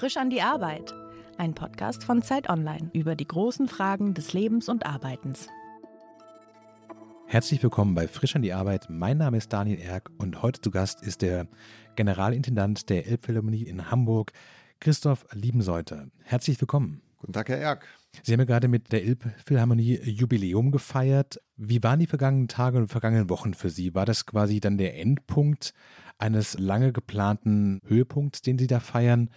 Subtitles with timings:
[0.00, 0.94] Frisch an die Arbeit.
[1.36, 5.46] Ein Podcast von Zeit Online über die großen Fragen des Lebens und Arbeitens.
[7.26, 8.86] Herzlich willkommen bei Frisch an die Arbeit.
[8.88, 11.48] Mein Name ist Daniel Erck und heute zu Gast ist der
[11.96, 14.32] Generalintendant der Elbphilharmonie in Hamburg,
[14.78, 16.06] Christoph Liebenseuter.
[16.22, 17.02] Herzlich willkommen.
[17.18, 17.86] Guten Tag, Herr Erck.
[18.22, 21.42] Sie haben ja gerade mit der Elbphilharmonie Jubiläum gefeiert.
[21.58, 23.94] Wie waren die vergangenen Tage und vergangenen Wochen für Sie?
[23.94, 25.74] War das quasi dann der Endpunkt
[26.16, 29.28] eines lange geplanten Höhepunkts, den Sie da feiern?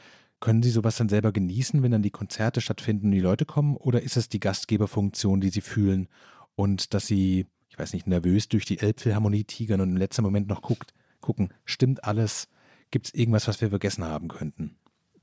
[0.43, 3.77] Können Sie sowas dann selber genießen, wenn dann die Konzerte stattfinden und die Leute kommen?
[3.77, 6.09] Oder ist es die Gastgeberfunktion, die Sie fühlen
[6.55, 10.49] und dass Sie, ich weiß nicht, nervös durch die Elbphilharmonie tigern und im letzten Moment
[10.49, 12.49] noch guckt, gucken, stimmt alles?
[12.91, 14.75] Gibt es irgendwas, was wir vergessen haben könnten?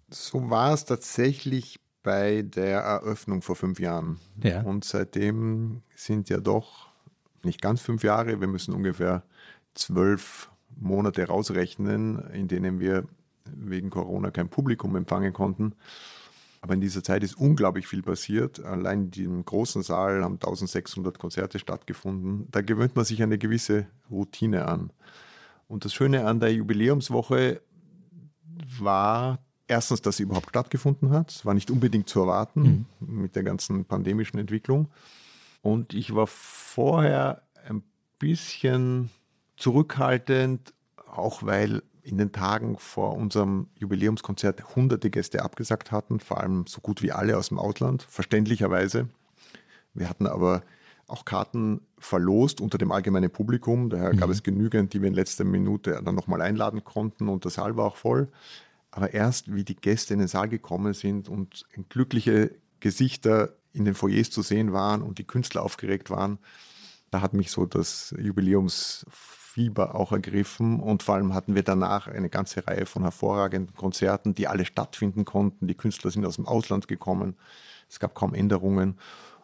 [0.09, 4.19] So war es tatsächlich bei der Eröffnung vor fünf Jahren.
[4.43, 4.63] Ja.
[4.63, 6.89] Und seitdem sind ja doch
[7.43, 9.23] nicht ganz fünf Jahre, wir müssen ungefähr
[9.75, 13.07] zwölf Monate rausrechnen, in denen wir
[13.57, 15.75] wegen Corona kein Publikum empfangen konnten.
[16.63, 18.63] Aber in dieser Zeit ist unglaublich viel passiert.
[18.63, 22.49] Allein in diesem großen Saal haben 1600 Konzerte stattgefunden.
[22.51, 24.93] Da gewöhnt man sich eine gewisse Routine an.
[25.69, 27.63] Und das Schöne an der Jubiläumswoche
[28.79, 31.31] war erstens, dass sie überhaupt stattgefunden hat.
[31.31, 33.23] Es war nicht unbedingt zu erwarten mhm.
[33.23, 34.89] mit der ganzen pandemischen Entwicklung.
[35.63, 37.83] Und ich war vorher ein
[38.19, 39.11] bisschen
[39.57, 40.75] zurückhaltend,
[41.07, 46.81] auch weil in den Tagen vor unserem Jubiläumskonzert hunderte Gäste abgesagt hatten, vor allem so
[46.81, 49.09] gut wie alle aus dem Ausland, verständlicherweise.
[49.95, 50.63] Wir hatten aber
[51.07, 53.91] auch Karten verlost unter dem allgemeinen Publikum.
[53.91, 54.33] Daher gab mhm.
[54.33, 57.87] es genügend, die wir in letzter Minute dann nochmal einladen konnten und der Saal war
[57.87, 58.29] auch voll.
[58.93, 63.95] Aber erst, wie die Gäste in den Saal gekommen sind und glückliche Gesichter in den
[63.95, 66.39] Foyers zu sehen waren und die Künstler aufgeregt waren,
[67.11, 69.05] da hat mich so das Jubiläums
[69.53, 74.35] Fieber auch ergriffen und vor allem hatten wir danach eine ganze Reihe von hervorragenden Konzerten,
[74.35, 75.67] die alle stattfinden konnten.
[75.67, 77.37] Die Künstler sind aus dem Ausland gekommen.
[77.89, 78.97] Es gab kaum Änderungen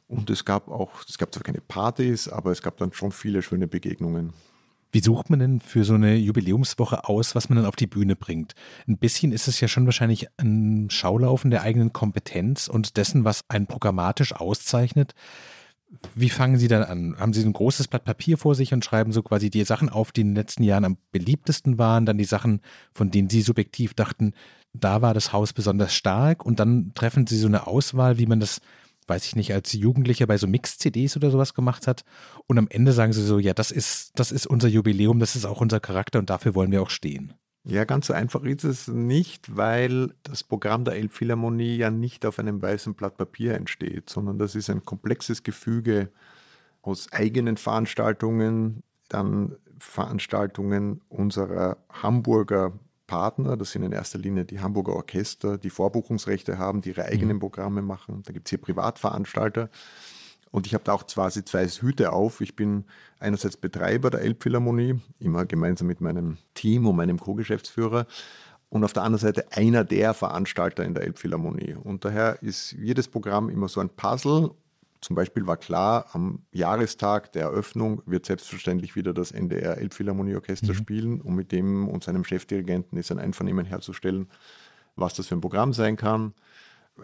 [0.07, 3.43] und es gab auch, es gab zwar keine Partys, aber es gab dann schon viele
[3.43, 4.33] schöne Begegnungen.
[4.93, 8.15] Wie sucht man denn für so eine Jubiläumswoche aus, was man dann auf die Bühne
[8.15, 8.55] bringt?
[8.87, 13.41] Ein bisschen ist es ja schon wahrscheinlich ein Schaulaufen der eigenen Kompetenz und dessen, was
[13.49, 15.15] einen programmatisch auszeichnet.
[16.15, 17.17] Wie fangen Sie dann an?
[17.19, 20.13] Haben Sie ein großes Blatt Papier vor sich und schreiben so quasi die Sachen auf,
[20.13, 22.61] die in den letzten Jahren am beliebtesten waren, dann die Sachen,
[22.95, 24.33] von denen Sie subjektiv dachten,
[24.73, 28.41] da war das Haus besonders stark und dann treffen Sie so eine Auswahl, wie man
[28.41, 28.61] das,
[29.07, 32.05] weiß ich nicht, als Jugendlicher bei so Mix-CDs oder sowas gemacht hat
[32.47, 35.45] und am Ende sagen Sie so, ja, das ist, das ist unser Jubiläum, das ist
[35.45, 37.35] auch unser Charakter und dafür wollen wir auch stehen.
[37.69, 42.39] Ja, ganz so einfach ist es nicht, weil das Programm der Elbphilharmonie ja nicht auf
[42.39, 46.11] einem weißen Blatt Papier entsteht, sondern das ist ein komplexes Gefüge
[46.83, 52.73] aus eigenen Veranstaltungen, dann Veranstaltungen unserer Hamburger
[53.09, 57.37] Partner, das sind in erster Linie die Hamburger Orchester, die Vorbuchungsrechte haben, die ihre eigenen
[57.37, 57.41] mhm.
[57.41, 58.23] Programme machen.
[58.25, 59.71] Da gibt es hier Privatveranstalter.
[60.57, 62.41] Und ich habe da auch quasi zwei Hüte auf.
[62.41, 62.87] Ich bin
[63.19, 68.07] einerseits Betreiber der Elbphilharmonie, immer gemeinsam mit meinem Team und meinem Co-Geschäftsführer.
[68.71, 71.75] Und auf der anderen Seite einer der Veranstalter in der Elbphilharmonie.
[71.75, 74.51] Und daher ist jedes Programm immer so ein Puzzle.
[75.03, 80.75] Zum Beispiel war klar, am Jahrestag der Eröffnung wird selbstverständlich wieder das NDR Elbphilharmonieorchester mhm.
[80.75, 81.21] spielen.
[81.21, 84.31] Und mit dem und seinem Chefdirigenten ist ein Einvernehmen herzustellen,
[84.95, 86.33] was das für ein Programm sein kann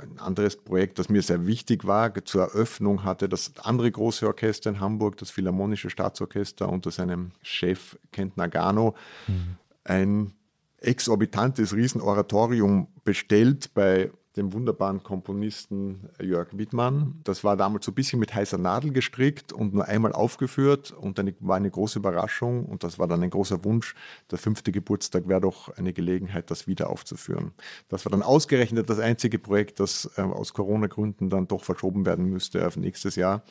[0.01, 4.71] ein anderes Projekt, das mir sehr wichtig war, zur Eröffnung hatte das andere große Orchester
[4.71, 8.95] in Hamburg, das Philharmonische Staatsorchester unter seinem Chef Kent Nagano,
[9.27, 9.57] mhm.
[9.85, 10.33] ein
[10.79, 17.21] exorbitantes Riesenoratorium bestellt bei dem wunderbaren Komponisten Jörg Wittmann.
[17.25, 21.19] Das war damals so ein bisschen mit heißer Nadel gestrickt und nur einmal aufgeführt und
[21.19, 23.95] dann war eine große Überraschung und das war dann ein großer Wunsch.
[24.31, 27.53] Der fünfte Geburtstag wäre doch eine Gelegenheit, das wieder aufzuführen.
[27.89, 32.27] Das war dann ausgerechnet das einzige Projekt, das äh, aus Corona-Gründen dann doch verschoben werden
[32.27, 33.43] müsste auf nächstes Jahr.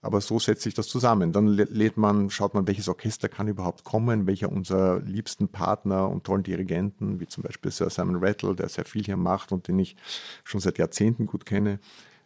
[0.00, 1.32] Aber so setzt sich das zusammen.
[1.32, 6.24] Dann lädt man, schaut man, welches Orchester kann überhaupt kommen, welcher unserer liebsten Partner und
[6.24, 9.78] tollen Dirigenten, wie zum Beispiel Sir Simon Rattle, der sehr viel hier macht und den
[9.78, 9.96] ich
[10.44, 11.80] schon seit Jahrzehnten gut kenne,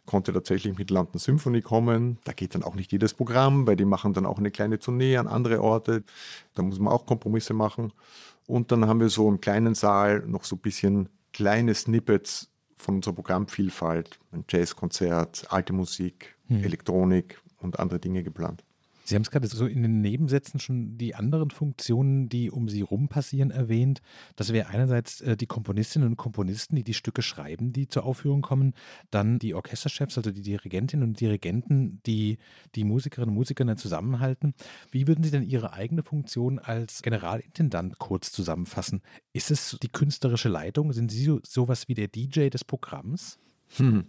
[0.05, 2.19] konnte tatsächlich mit London Symphony kommen.
[2.25, 5.17] Da geht dann auch nicht jedes Programm, weil die machen dann auch eine kleine Tournee
[5.17, 6.03] an andere Orte.
[6.53, 7.93] Da muss man auch Kompromisse machen.
[8.45, 12.95] Und dann haben wir so im kleinen Saal noch so ein bisschen kleine Snippets von
[12.95, 14.19] unserer Programmvielfalt.
[14.31, 16.63] Ein Jazzkonzert, alte Musik, hm.
[16.63, 18.63] Elektronik, und andere Dinge geplant.
[19.05, 22.81] Sie haben es gerade so in den Nebensätzen schon die anderen Funktionen, die um Sie
[22.81, 24.01] rum passieren, erwähnt.
[24.37, 28.41] Das wäre einerseits äh, die Komponistinnen und Komponisten, die die Stücke schreiben, die zur Aufführung
[28.41, 28.73] kommen,
[29.11, 32.37] dann die Orchesterchefs, also die Dirigentinnen und Dirigenten, die
[32.75, 34.53] die Musikerinnen und Musiker dann zusammenhalten.
[34.89, 39.01] Wie würden Sie denn Ihre eigene Funktion als Generalintendant kurz zusammenfassen?
[39.33, 40.93] Ist es die künstlerische Leitung?
[40.93, 43.37] Sind Sie so, sowas wie der DJ des Programms?
[43.75, 44.05] Hm.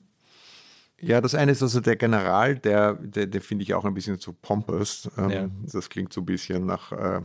[1.00, 4.18] Ja, das eine ist also der General, der, der, der finde ich auch ein bisschen
[4.18, 5.10] zu pompous.
[5.18, 5.48] Ähm, ja.
[5.72, 7.20] Das klingt so ein bisschen nach äh,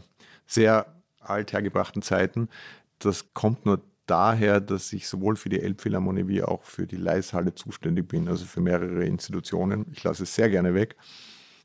[0.48, 2.50] sehr althergebrachten Zeiten.
[2.98, 7.54] Das kommt nur daher, dass ich sowohl für die Elbphilharmonie wie auch für die Leishalle
[7.54, 9.86] zuständig bin, also für mehrere Institutionen.
[9.92, 10.95] Ich lasse es sehr gerne weg.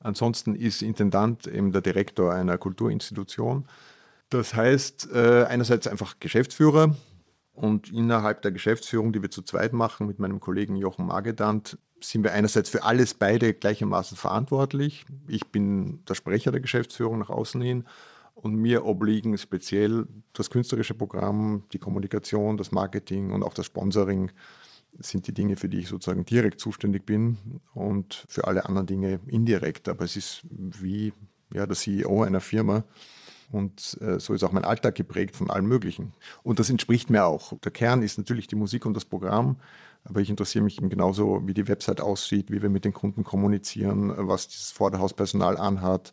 [0.00, 3.66] Ansonsten ist Intendant eben der Direktor einer Kulturinstitution.
[4.28, 6.94] Das heißt, äh, einerseits einfach Geschäftsführer,
[7.54, 11.78] und innerhalb der Geschäftsführung, die wir zu zweit machen, mit meinem Kollegen Jochen Magedant,
[12.08, 15.04] sind wir einerseits für alles beide gleichermaßen verantwortlich.
[15.28, 17.84] Ich bin der Sprecher der Geschäftsführung nach außen hin
[18.34, 24.30] und mir obliegen speziell das künstlerische Programm, die Kommunikation, das Marketing und auch das Sponsoring
[24.98, 27.38] sind die Dinge, für die ich sozusagen direkt zuständig bin
[27.74, 29.88] und für alle anderen Dinge indirekt.
[29.88, 31.12] Aber es ist wie
[31.52, 32.84] ja, der CEO einer Firma
[33.50, 36.12] und äh, so ist auch mein Alltag geprägt von allem Möglichen.
[36.42, 37.52] Und das entspricht mir auch.
[37.60, 39.56] Der Kern ist natürlich die Musik und das Programm,
[40.04, 43.24] aber ich interessiere mich eben genauso, wie die Website aussieht, wie wir mit den Kunden
[43.24, 46.12] kommunizieren, was dieses Vorderhauspersonal anhat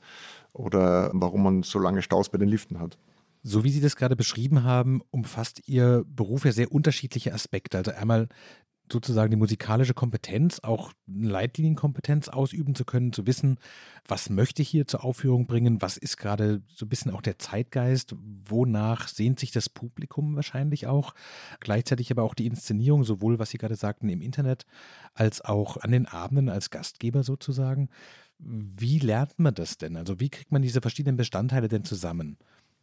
[0.53, 2.97] oder warum man so lange Staus bei den Liften hat.
[3.43, 7.77] So wie Sie das gerade beschrieben haben, umfasst Ihr Beruf ja sehr unterschiedliche Aspekte.
[7.77, 8.27] Also einmal
[8.91, 13.57] sozusagen die musikalische Kompetenz, auch Leitlinienkompetenz ausüben zu können, zu wissen,
[14.07, 17.39] was möchte ich hier zur Aufführung bringen, was ist gerade so ein bisschen auch der
[17.39, 18.15] Zeitgeist,
[18.47, 21.13] wonach sehnt sich das Publikum wahrscheinlich auch.
[21.59, 24.65] Gleichzeitig aber auch die Inszenierung, sowohl was Sie gerade sagten im Internet,
[25.13, 27.89] als auch an den Abenden als Gastgeber sozusagen.
[28.39, 29.97] Wie lernt man das denn?
[29.97, 32.37] Also wie kriegt man diese verschiedenen Bestandteile denn zusammen?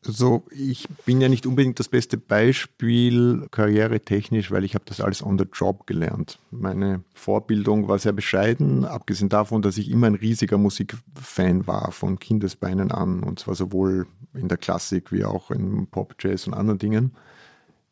[0.06, 5.22] Also ich bin ja nicht unbedingt das beste Beispiel karrieretechnisch, weil ich habe das alles
[5.22, 6.38] on the job gelernt.
[6.50, 12.18] Meine Vorbildung war sehr bescheiden, abgesehen davon, dass ich immer ein riesiger Musikfan war, von
[12.18, 16.78] Kindesbeinen an, und zwar sowohl in der Klassik wie auch im Pop, Jazz und anderen
[16.78, 17.12] Dingen.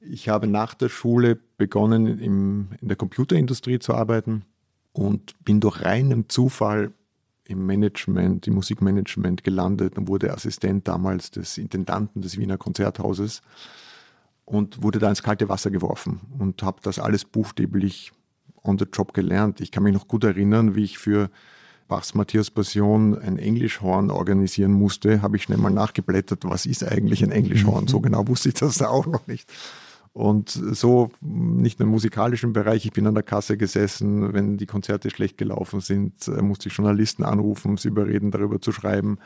[0.00, 4.44] Ich habe nach der Schule begonnen, im, in der Computerindustrie zu arbeiten
[4.92, 6.92] und bin durch reinen Zufall
[7.48, 13.42] im Management, im Musikmanagement gelandet und wurde Assistent damals des Intendanten des Wiener Konzerthauses
[14.44, 18.12] und wurde da ins kalte Wasser geworfen und habe das alles buchstäblich
[18.62, 19.60] on the job gelernt.
[19.60, 21.30] Ich kann mich noch gut erinnern, wie ich für
[21.88, 27.22] Bachs Matthias Passion ein Englischhorn organisieren musste, habe ich schnell mal nachgeblättert, was ist eigentlich
[27.22, 27.86] ein Englischhorn?
[27.86, 29.48] So genau wusste ich das auch noch nicht.
[30.16, 34.64] Und so nicht nur im musikalischen Bereich, ich bin an der Kasse gesessen, wenn die
[34.64, 39.18] Konzerte schlecht gelaufen sind, äh, musste ich Journalisten anrufen, sie überreden, darüber zu schreiben,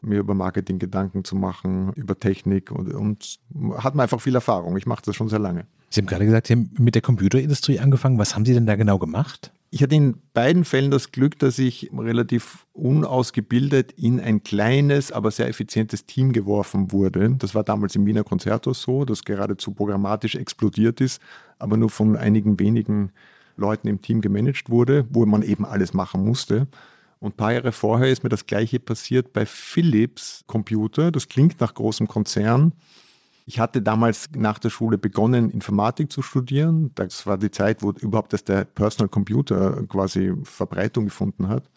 [0.00, 3.40] mir über Marketing Gedanken zu machen, über Technik und, und
[3.78, 4.76] hat man einfach viel Erfahrung.
[4.76, 5.66] Ich mache das schon sehr lange.
[5.90, 8.16] Sie haben gerade gesagt, Sie haben mit der Computerindustrie angefangen.
[8.20, 9.50] Was haben Sie denn da genau gemacht?
[9.70, 15.30] Ich hatte in beiden Fällen das Glück, dass ich relativ unausgebildet in ein kleines, aber
[15.30, 17.34] sehr effizientes Team geworfen wurde.
[17.38, 21.20] Das war damals im Wiener Konzerthaus so, das geradezu programmatisch explodiert ist,
[21.58, 23.12] aber nur von einigen wenigen
[23.56, 26.66] Leuten im Team gemanagt wurde, wo man eben alles machen musste.
[27.20, 31.10] Und ein paar Jahre vorher ist mir das gleiche passiert bei Philips Computer.
[31.10, 32.72] Das klingt nach großem Konzern.
[33.48, 36.90] Ich hatte damals nach der Schule begonnen, Informatik zu studieren.
[36.96, 41.70] Das war die Zeit, wo überhaupt das der Personal Computer quasi Verbreitung gefunden hat.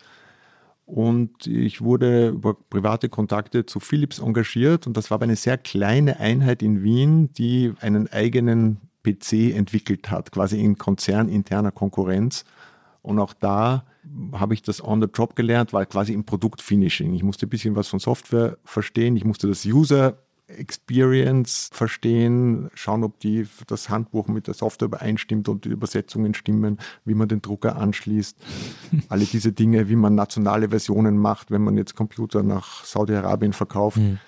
[0.84, 6.20] Und ich wurde über private Kontakte zu Philips engagiert und das war eine sehr kleine
[6.20, 12.44] Einheit in Wien, die einen eigenen PC entwickelt hat, quasi in konzerninterner Konkurrenz.
[13.02, 13.86] Und auch da
[14.34, 17.14] habe ich das on the job gelernt, war quasi im Produktfinishing.
[17.14, 20.18] Ich musste ein bisschen was von Software verstehen, ich musste das User
[20.58, 26.78] Experience verstehen, schauen, ob die, das Handbuch mit der Software übereinstimmt und die Übersetzungen stimmen,
[27.06, 28.38] wie man den Drucker anschließt.
[29.10, 33.98] Alle diese Dinge, wie man nationale Versionen macht, wenn man jetzt Computer nach Saudi-Arabien verkauft.
[33.98, 34.20] Mhm.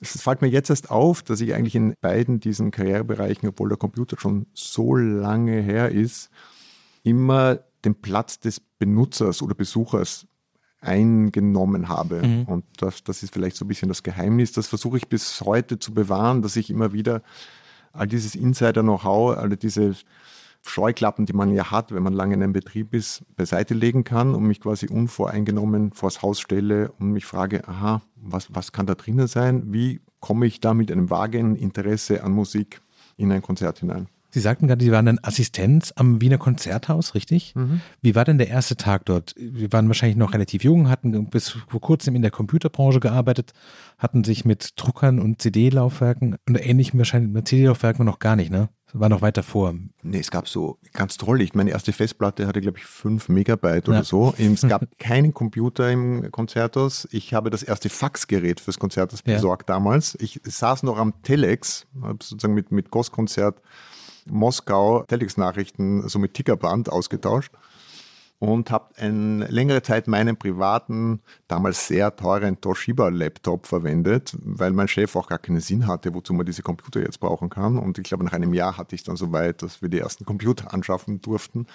[0.00, 3.78] Es fällt mir jetzt erst auf, dass ich eigentlich in beiden diesen Karrierebereichen, obwohl der
[3.78, 6.30] Computer schon so lange her ist,
[7.02, 10.26] immer den Platz des Benutzers oder Besuchers
[10.86, 12.26] eingenommen habe.
[12.26, 12.44] Mhm.
[12.44, 14.52] Und das, das ist vielleicht so ein bisschen das Geheimnis.
[14.52, 17.22] Das versuche ich bis heute zu bewahren, dass ich immer wieder
[17.92, 19.94] all dieses Insider-Know-how, all diese
[20.62, 24.34] Scheuklappen, die man ja hat, wenn man lange in einem Betrieb ist, beiseite legen kann
[24.34, 28.94] und mich quasi unvoreingenommen vors Haus stelle und mich frage, aha, was, was kann da
[28.94, 29.72] drinnen sein?
[29.72, 32.80] Wie komme ich da mit einem vagen Interesse an Musik
[33.16, 34.08] in ein Konzert hinein?
[34.36, 37.54] Sie sagten gerade, Sie waren dann Assistenz am Wiener Konzerthaus, richtig?
[37.54, 37.80] Mhm.
[38.02, 39.34] Wie war denn der erste Tag dort?
[39.34, 43.54] Sie waren wahrscheinlich noch relativ jung, hatten bis vor kurzem in der Computerbranche gearbeitet,
[43.96, 48.68] hatten sich mit Druckern und CD-Laufwerken und ähnlichem wahrscheinlich mit CD-Laufwerken noch gar nicht, ne?
[48.92, 49.74] war noch weiter vor.
[50.02, 51.40] Nee, es gab so ganz toll.
[51.40, 54.04] Ich meine erste Festplatte hatte, glaube ich, 5 Megabyte oder ja.
[54.04, 54.34] so.
[54.36, 57.08] Es gab keinen Computer im Konzerthaus.
[57.10, 59.74] Ich habe das erste Faxgerät fürs Konzerthaus besorgt ja.
[59.74, 60.16] damals.
[60.20, 63.60] Ich saß noch am Telex, habe sozusagen mit, mit Goskonzert
[64.26, 67.52] Moskau Telex-Nachrichten so mit Tickerband ausgetauscht
[68.38, 75.16] und habe eine längere Zeit meinen privaten, damals sehr teuren Toshiba-Laptop verwendet, weil mein Chef
[75.16, 77.78] auch gar keinen Sinn hatte, wozu man diese Computer jetzt brauchen kann.
[77.78, 80.24] Und ich glaube, nach einem Jahr hatte ich dann so weit, dass wir die ersten
[80.24, 81.66] Computer anschaffen durften.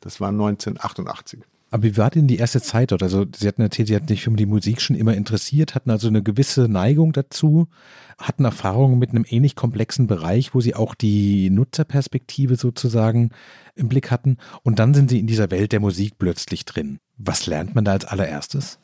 [0.00, 1.40] Das war 1988.
[1.70, 3.02] Aber wie war denn die erste Zeit dort?
[3.02, 6.08] Also Sie hatten erzählt, Sie hatten sich für die Musik schon immer interessiert, hatten also
[6.08, 7.68] eine gewisse Neigung dazu,
[8.16, 13.30] hatten Erfahrungen mit einem ähnlich komplexen Bereich, wo Sie auch die Nutzerperspektive sozusagen
[13.74, 14.36] im Blick hatten.
[14.62, 16.98] Und dann sind Sie in dieser Welt der Musik plötzlich drin.
[17.16, 18.78] Was lernt man da als allererstes?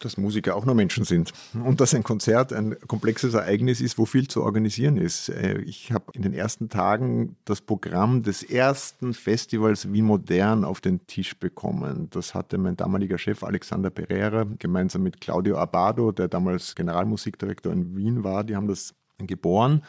[0.00, 4.06] Dass Musiker auch nur Menschen sind und dass ein Konzert ein komplexes Ereignis ist, wo
[4.06, 5.28] viel zu organisieren ist.
[5.28, 10.80] Äh, ich habe in den ersten Tagen das Programm des ersten Festivals Wien Modern auf
[10.80, 12.08] den Tisch bekommen.
[12.10, 17.96] Das hatte mein damaliger Chef Alexander Pereira gemeinsam mit Claudio Abado, der damals Generalmusikdirektor in
[17.96, 18.44] Wien war.
[18.44, 19.82] Die haben das geboren.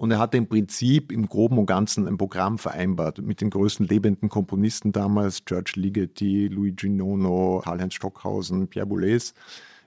[0.00, 3.86] Und er hatte im Prinzip im Groben und Ganzen ein Programm vereinbart mit den größten
[3.86, 9.34] lebenden Komponisten damals, George Ligeti, Luigi Nono, Karl-Heinz Stockhausen, Pierre Boulez.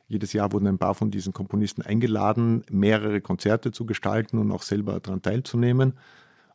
[0.08, 4.62] Jedes Jahr wurden ein paar von diesen Komponisten eingeladen, mehrere Konzerte zu gestalten und auch
[4.62, 5.94] selber daran teilzunehmen.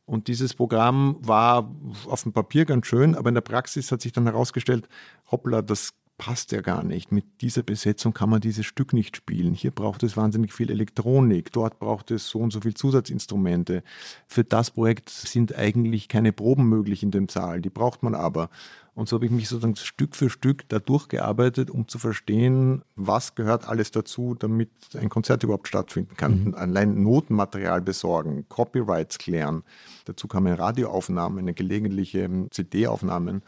[0.07, 1.69] Und dieses Programm war
[2.09, 4.89] auf dem Papier ganz schön, aber in der Praxis hat sich dann herausgestellt,
[5.33, 7.13] hoppla, das passt ja gar nicht.
[7.13, 9.55] Mit dieser Besetzung kann man dieses Stück nicht spielen.
[9.55, 13.83] Hier braucht es wahnsinnig viel Elektronik, dort braucht es so und so viel Zusatzinstrumente.
[14.27, 18.51] Für das Projekt sind eigentlich keine Proben möglich in dem Saal, die braucht man aber.
[18.95, 23.37] Und so habe ich mich sozusagen Stück für Stück da durchgearbeitet, um zu verstehen, was
[23.37, 24.71] gehört alles dazu, damit
[25.01, 26.47] ein Konzert überhaupt stattfinden kann.
[26.47, 26.55] Mhm.
[26.57, 29.63] Allein Notenmaterial besorgen, Copyrights klären.
[30.07, 33.43] Dazu kamen Radioaufnahmen, eine gelegentliche CD-Aufnahmen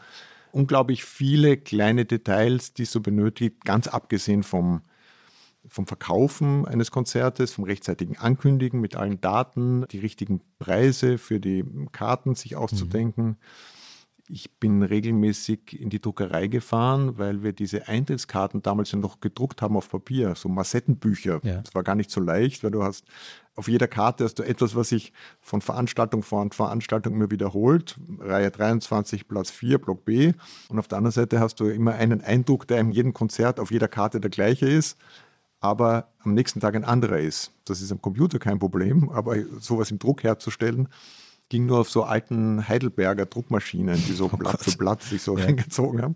[0.51, 4.81] unglaublich viele kleine Details, die es so benötigt, ganz abgesehen vom,
[5.67, 11.65] vom Verkaufen eines Konzertes, vom rechtzeitigen Ankündigen mit allen Daten, die richtigen Preise für die
[11.91, 13.25] Karten sich auszudenken.
[13.25, 13.37] Mhm.
[14.27, 19.61] Ich bin regelmäßig in die Druckerei gefahren, weil wir diese Eintrittskarten damals ja noch gedruckt
[19.61, 21.39] haben auf Papier, so Massettenbücher.
[21.43, 21.61] Ja.
[21.61, 23.05] Das war gar nicht so leicht, weil du hast
[23.55, 25.11] auf jeder Karte hast du etwas, was sich
[25.41, 27.99] von Veranstaltung vor Veranstaltung immer wiederholt.
[28.19, 30.33] Reihe 23, Platz 4, Block B.
[30.69, 33.71] Und auf der anderen Seite hast du immer einen Eindruck, der in jedem Konzert auf
[33.71, 34.97] jeder Karte der gleiche ist,
[35.59, 37.51] aber am nächsten Tag ein anderer ist.
[37.65, 40.87] Das ist am Computer kein Problem, aber sowas im Druck herzustellen,
[41.51, 44.63] ging nur auf so alten Heidelberger Druckmaschinen, die so oh Blatt Gott.
[44.63, 45.45] für Blatt sich so ja.
[45.45, 46.15] reingezogen haben.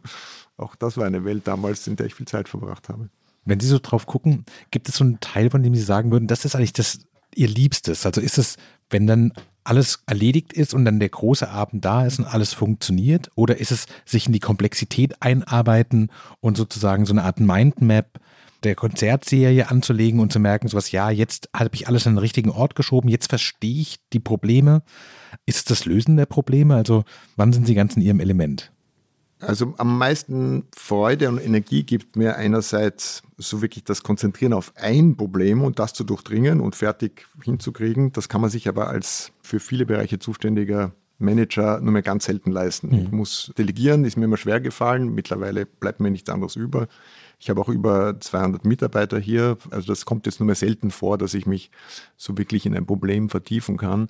[0.57, 3.09] Auch das war eine Welt damals, in der ich viel Zeit verbracht habe.
[3.43, 6.27] Wenn Sie so drauf gucken, gibt es so einen Teil, von dem Sie sagen würden,
[6.27, 6.99] das ist eigentlich das
[7.35, 8.05] Ihr Liebstes?
[8.05, 8.55] Also ist es,
[8.89, 9.33] wenn dann
[9.65, 13.29] alles erledigt ist und dann der große Abend da ist und alles funktioniert?
[13.35, 18.21] Oder ist es sich in die Komplexität einarbeiten und sozusagen so eine Art Mindmap
[18.63, 22.49] der Konzertserie anzulegen und zu merken, sowas, ja, jetzt habe ich alles an den richtigen
[22.49, 24.81] Ort geschoben, jetzt verstehe ich die Probleme.
[25.45, 26.75] Ist es das Lösen der Probleme?
[26.75, 27.03] Also
[27.35, 28.71] wann sind Sie ganz in Ihrem Element?
[29.39, 35.17] Also am meisten Freude und Energie gibt mir einerseits so wirklich das Konzentrieren auf ein
[35.17, 38.13] Problem und das zu durchdringen und fertig hinzukriegen.
[38.13, 42.51] Das kann man sich aber als für viele Bereiche zuständiger Manager nur mehr ganz selten
[42.51, 42.89] leisten.
[42.89, 43.03] Mhm.
[43.03, 45.13] Ich muss delegieren, ist mir immer schwer gefallen.
[45.13, 46.87] Mittlerweile bleibt mir nichts anderes über.
[47.39, 49.57] Ich habe auch über 200 Mitarbeiter hier.
[49.71, 51.71] Also das kommt jetzt nur mehr selten vor, dass ich mich
[52.17, 54.09] so wirklich in ein Problem vertiefen kann.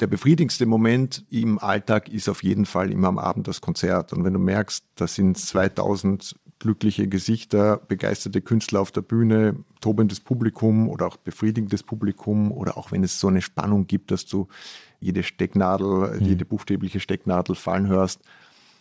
[0.00, 4.12] Der befriedigendste Moment im Alltag ist auf jeden Fall immer am Abend das Konzert.
[4.12, 10.20] Und wenn du merkst, da sind 2000 glückliche Gesichter, begeisterte Künstler auf der Bühne, tobendes
[10.20, 14.48] Publikum oder auch befriedigendes Publikum oder auch wenn es so eine Spannung gibt, dass du
[15.00, 16.26] jede Stecknadel, mhm.
[16.26, 18.20] jede buchstäbliche Stecknadel fallen hörst,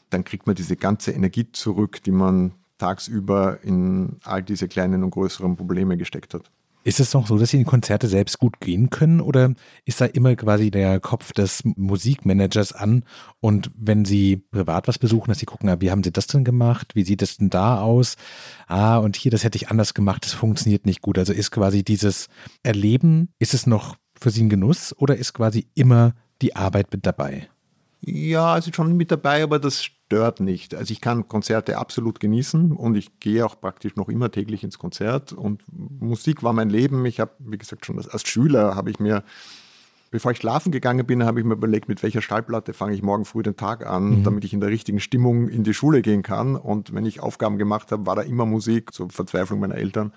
[0.10, 5.12] dann kriegt man diese ganze Energie zurück, die man tagsüber in all diese kleinen und
[5.12, 6.52] größeren Probleme gesteckt hat.
[6.88, 9.54] Ist es noch so, dass Sie in Konzerte selbst gut gehen können oder
[9.84, 13.04] ist da immer quasi der Kopf des Musikmanagers an
[13.42, 16.96] und wenn Sie privat was besuchen, dass Sie gucken, wie haben Sie das denn gemacht?
[16.96, 18.16] Wie sieht es denn da aus?
[18.68, 21.18] Ah, und hier, das hätte ich anders gemacht, das funktioniert nicht gut.
[21.18, 22.30] Also ist quasi dieses
[22.64, 27.06] Erleben, ist es noch für Sie ein Genuss oder ist quasi immer die Arbeit mit
[27.06, 27.50] dabei?
[28.01, 30.75] Ja, also schon mit dabei, aber das stört nicht.
[30.75, 34.77] Also ich kann Konzerte absolut genießen und ich gehe auch praktisch noch immer täglich ins
[34.77, 37.06] Konzert und Musik war mein Leben.
[37.06, 39.24] Ich habe, wie gesagt, schon als Schüler habe ich mir
[40.10, 43.25] Bevor ich schlafen gegangen bin, habe ich mir überlegt, mit welcher Schallplatte fange ich morgen
[43.25, 44.24] früh den Tag an, mhm.
[44.24, 46.56] damit ich in der richtigen Stimmung in die Schule gehen kann.
[46.56, 50.13] Und wenn ich Aufgaben gemacht habe, war da immer Musik, zur Verzweiflung meiner Eltern.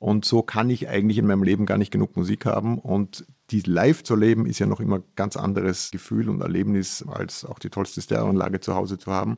[0.00, 2.78] Und so kann ich eigentlich in meinem Leben gar nicht genug Musik haben.
[2.78, 7.04] Und die live zu leben, ist ja noch immer ein ganz anderes Gefühl und Erlebnis,
[7.06, 9.36] als auch die tollste Stereoanlage zu Hause zu haben.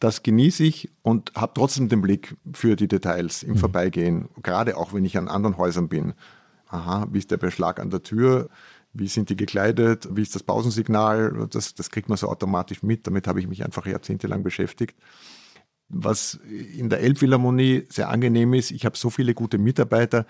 [0.00, 3.58] Das genieße ich und habe trotzdem den Blick für die Details im mhm.
[3.58, 6.14] Vorbeigehen, gerade auch wenn ich an anderen Häusern bin.
[6.66, 8.48] Aha, wie ist der Beschlag an der Tür?
[8.92, 10.08] Wie sind die gekleidet?
[10.10, 11.46] Wie ist das Pausensignal?
[11.48, 13.06] Das, das kriegt man so automatisch mit.
[13.06, 14.96] Damit habe ich mich einfach jahrzehntelang beschäftigt.
[15.90, 16.34] Was
[16.76, 20.26] in der Elbphilharmonie sehr angenehm ist, ich habe so viele gute Mitarbeiter,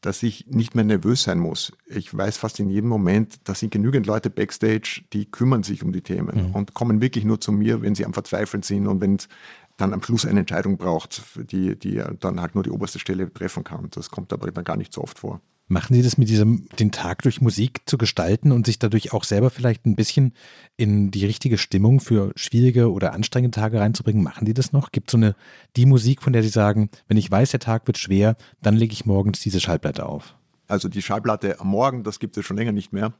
[0.00, 1.72] dass ich nicht mehr nervös sein muss.
[1.86, 5.92] Ich weiß fast in jedem Moment, da sind genügend Leute backstage, die kümmern sich um
[5.92, 6.54] die Themen mhm.
[6.54, 9.28] und kommen wirklich nur zu mir, wenn sie am Verzweifeln sind und wenn es
[9.76, 13.64] dann am Schluss eine Entscheidung braucht, die, die dann halt nur die oberste Stelle treffen
[13.64, 13.88] kann.
[13.90, 15.40] Das kommt aber dann gar nicht so oft vor.
[15.66, 19.24] Machen Sie das mit diesem, den Tag durch Musik zu gestalten und sich dadurch auch
[19.24, 20.34] selber vielleicht ein bisschen
[20.76, 24.22] in die richtige Stimmung für schwierige oder anstrengende Tage reinzubringen?
[24.22, 24.92] Machen Sie das noch?
[24.92, 25.34] Gibt es so eine,
[25.76, 28.92] die Musik, von der Sie sagen, wenn ich weiß, der Tag wird schwer, dann lege
[28.92, 30.36] ich morgens diese Schallplatte auf?
[30.68, 33.14] Also die Schallplatte am Morgen, das gibt es schon länger nicht mehr.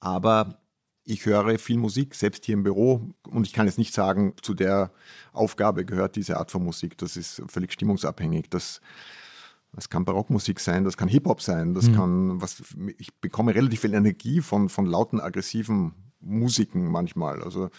[0.00, 0.62] Aber
[1.04, 3.12] ich höre viel Musik, selbst hier im Büro.
[3.28, 4.92] Und ich kann jetzt nicht sagen, zu der
[5.32, 6.96] Aufgabe gehört diese Art von Musik.
[6.98, 8.48] Das ist völlig stimmungsabhängig.
[8.50, 8.80] Das
[9.72, 11.94] das kann Barockmusik sein, das kann Hip-Hop sein, das mhm.
[11.94, 12.62] kann, was,
[12.98, 17.42] ich bekomme relativ viel Energie von, von lauten, aggressiven Musiken manchmal.
[17.42, 17.70] Also,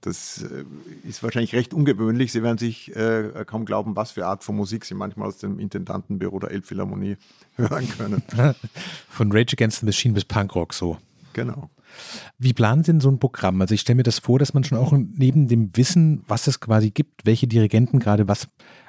[0.00, 0.64] das äh,
[1.02, 2.30] ist wahrscheinlich recht ungewöhnlich.
[2.30, 5.58] Sie werden sich äh, kaum glauben, was für Art von Musik Sie manchmal aus dem
[5.58, 7.16] Intendantenbüro der Elbphilharmonie
[7.56, 8.22] hören können.
[9.08, 10.98] Von Rage Against the Machine bis Punkrock so.
[11.32, 11.70] Genau.
[12.38, 13.60] Wie planen Sie denn so ein Programm?
[13.60, 16.60] Also ich stelle mir das vor, dass man schon auch neben dem Wissen, was es
[16.60, 18.48] quasi gibt, welche Dirigenten gerade was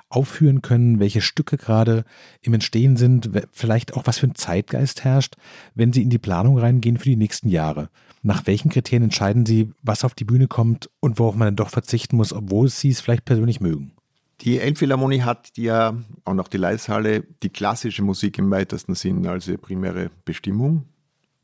[0.09, 2.03] aufführen können, welche Stücke gerade
[2.41, 5.35] im Entstehen sind, vielleicht auch was für ein Zeitgeist herrscht,
[5.75, 7.89] wenn Sie in die Planung reingehen für die nächsten Jahre.
[8.21, 11.69] Nach welchen Kriterien entscheiden Sie, was auf die Bühne kommt und worauf man dann doch
[11.69, 13.93] verzichten muss, obwohl Sie es vielleicht persönlich mögen?
[14.41, 19.47] Die Elbphilharmonie hat ja, und auch die Leishalle, die klassische Musik im weitesten Sinn als
[19.47, 20.85] ihre primäre Bestimmung.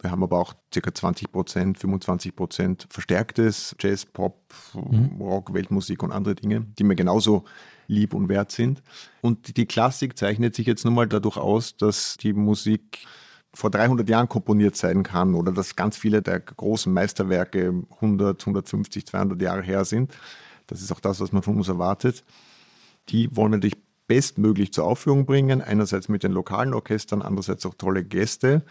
[0.01, 0.93] Wir haben aber auch ca.
[0.93, 5.19] 20 Prozent, 25 Prozent verstärktes Jazz, Pop, mhm.
[5.19, 7.43] Rock, Weltmusik und andere Dinge, die mir genauso
[7.87, 8.81] lieb und wert sind.
[9.21, 13.05] Und die Klassik zeichnet sich jetzt nun mal dadurch aus, dass die Musik
[13.53, 19.05] vor 300 Jahren komponiert sein kann oder dass ganz viele der großen Meisterwerke 100, 150,
[19.05, 20.13] 200 Jahre her sind.
[20.67, 22.23] Das ist auch das, was man von uns erwartet.
[23.09, 28.03] Die wollen natürlich bestmöglich zur Aufführung bringen, einerseits mit den lokalen Orchestern, andererseits auch tolle
[28.03, 28.63] Gäste.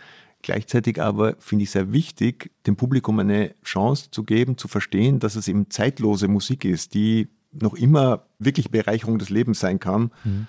[0.43, 5.37] Gleichzeitig aber finde ich sehr wichtig, dem Publikum eine Chance zu geben, zu verstehen, dass
[5.37, 7.29] es eben zeitlose Musik ist, die
[7.61, 10.11] noch immer wirklich Bereicherung des Lebens sein kann.
[10.25, 10.47] Mhm.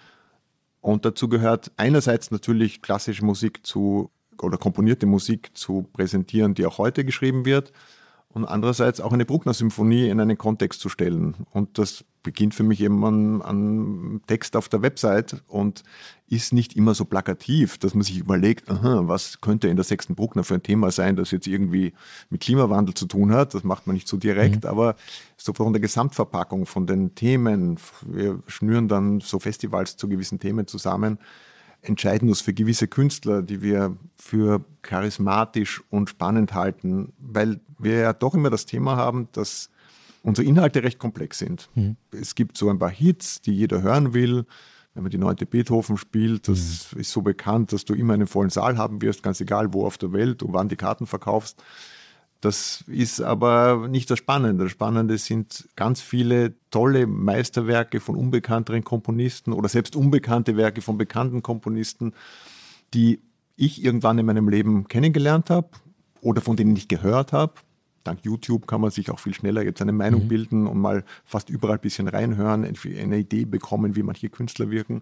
[0.81, 6.77] Und dazu gehört einerseits natürlich klassische Musik zu oder komponierte Musik zu präsentieren, die auch
[6.77, 7.71] heute geschrieben wird
[8.35, 11.35] und andererseits auch eine Bruckner-Symphonie in einen Kontext zu stellen.
[11.51, 15.83] Und das beginnt für mich eben an, an, Text auf der Website und
[16.27, 20.15] ist nicht immer so plakativ, dass man sich überlegt, aha, was könnte in der sechsten
[20.15, 21.93] Bruckner für ein Thema sein, das jetzt irgendwie
[22.29, 23.53] mit Klimawandel zu tun hat.
[23.53, 24.69] Das macht man nicht so direkt, mhm.
[24.69, 24.97] aber
[25.37, 30.67] so von der Gesamtverpackung, von den Themen, wir schnüren dann so Festivals zu gewissen Themen
[30.67, 31.19] zusammen,
[31.87, 38.13] entscheiden uns für gewisse Künstler, die wir für charismatisch und spannend halten, weil wir ja
[38.13, 39.69] doch immer das Thema haben, dass
[40.23, 41.69] unsere Inhalte recht komplex sind.
[41.75, 41.97] Mhm.
[42.11, 44.45] Es gibt so ein paar Hits, die jeder hören will.
[44.93, 47.01] Wenn man die neunte Beethoven spielt, das mhm.
[47.01, 49.97] ist so bekannt, dass du immer einen vollen Saal haben wirst, ganz egal wo auf
[49.97, 51.61] der Welt und wann die Karten verkaufst.
[52.45, 54.65] Das ist aber nicht das Spannende.
[54.65, 60.95] Das Spannende sind ganz viele tolle Meisterwerke von unbekannteren Komponisten oder selbst unbekannte Werke von
[60.95, 62.13] bekannten Komponisten,
[62.93, 63.19] die
[63.55, 65.69] ich irgendwann in meinem Leben kennengelernt habe
[66.21, 67.53] oder von denen ich gehört habe.
[68.03, 70.27] Dank YouTube kann man sich auch viel schneller jetzt eine Meinung mhm.
[70.27, 75.01] bilden und mal fast überall ein bisschen reinhören, eine Idee bekommen, wie manche Künstler wirken.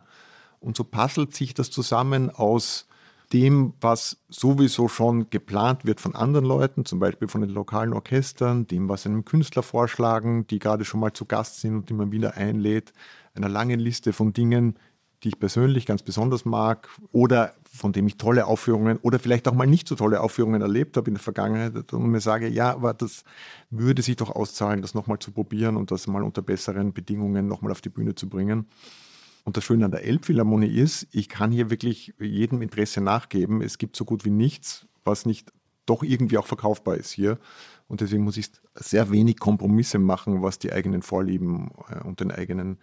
[0.62, 2.88] Und so puzzelt sich das zusammen aus
[3.34, 8.68] dem, was sowieso schon geplant wird von anderen Leuten, zum Beispiel von den lokalen Orchestern,
[8.68, 12.12] dem, was einem Künstler vorschlagen, die gerade schon mal zu Gast sind und die man
[12.12, 12.94] wieder einlädt,
[13.34, 14.78] einer langen Liste von Dingen,
[15.24, 19.54] die ich persönlich ganz besonders mag oder von dem ich tolle Aufführungen oder vielleicht auch
[19.54, 22.94] mal nicht so tolle Aufführungen erlebt habe in der Vergangenheit und mir sage, ja, aber
[22.94, 23.24] das
[23.72, 27.72] würde sich doch auszahlen, das nochmal zu probieren und das mal unter besseren Bedingungen nochmal
[27.72, 28.68] auf die Bühne zu bringen.
[29.44, 33.62] Und das Schöne an der Elbphilharmonie ist, ich kann hier wirklich jedem Interesse nachgeben.
[33.62, 35.52] Es gibt so gut wie nichts, was nicht
[35.86, 37.38] doch irgendwie auch verkaufbar ist hier.
[37.88, 42.32] Und deswegen muss ich sehr wenig Kompromisse machen, was die eigenen Vorlieben äh, und den
[42.32, 42.78] eigenen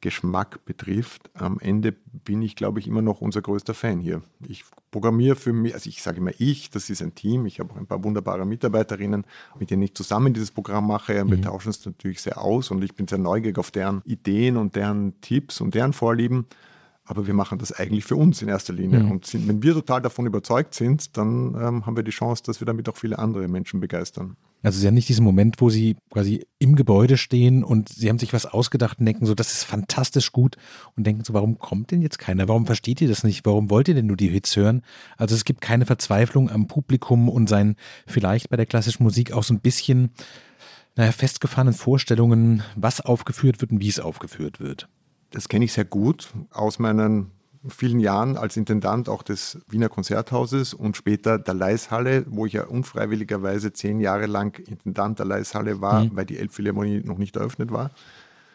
[0.00, 1.30] Geschmack betrifft.
[1.34, 4.22] Am Ende bin ich, glaube ich, immer noch unser größter Fan hier.
[4.46, 7.46] Ich programmiere für mich, also ich sage immer ich, das ist ein Team.
[7.46, 9.24] Ich habe auch ein paar wunderbare Mitarbeiterinnen,
[9.58, 11.14] mit denen ich zusammen dieses Programm mache.
[11.14, 11.42] Wir mhm.
[11.42, 15.20] tauschen es natürlich sehr aus und ich bin sehr neugierig auf deren Ideen und deren
[15.20, 16.46] Tipps und deren Vorlieben.
[17.04, 19.00] Aber wir machen das eigentlich für uns in erster Linie.
[19.00, 19.10] Mhm.
[19.10, 22.60] Und sind, wenn wir total davon überzeugt sind, dann ähm, haben wir die Chance, dass
[22.60, 24.36] wir damit auch viele andere Menschen begeistern.
[24.62, 28.18] Also Sie haben nicht diesen Moment, wo Sie quasi im Gebäude stehen und Sie haben
[28.18, 30.56] sich was ausgedacht und denken so, das ist fantastisch gut
[30.96, 32.48] und denken so, warum kommt denn jetzt keiner?
[32.48, 33.46] Warum versteht ihr das nicht?
[33.46, 34.82] Warum wollt ihr denn nur die Hits hören?
[35.16, 39.44] Also es gibt keine Verzweiflung am Publikum und sein vielleicht bei der klassischen Musik auch
[39.44, 40.10] so ein bisschen,
[40.96, 44.88] naja, festgefahrenen Vorstellungen, was aufgeführt wird und wie es aufgeführt wird.
[45.30, 47.30] Das kenne ich sehr gut aus meinen
[47.68, 52.64] vielen Jahren als Intendant auch des Wiener Konzerthauses und später der Leishalle, wo ich ja
[52.64, 56.10] unfreiwilligerweise zehn Jahre lang Intendant der Leishalle war, mhm.
[56.14, 57.90] weil die Elbphilharmonie noch nicht eröffnet war.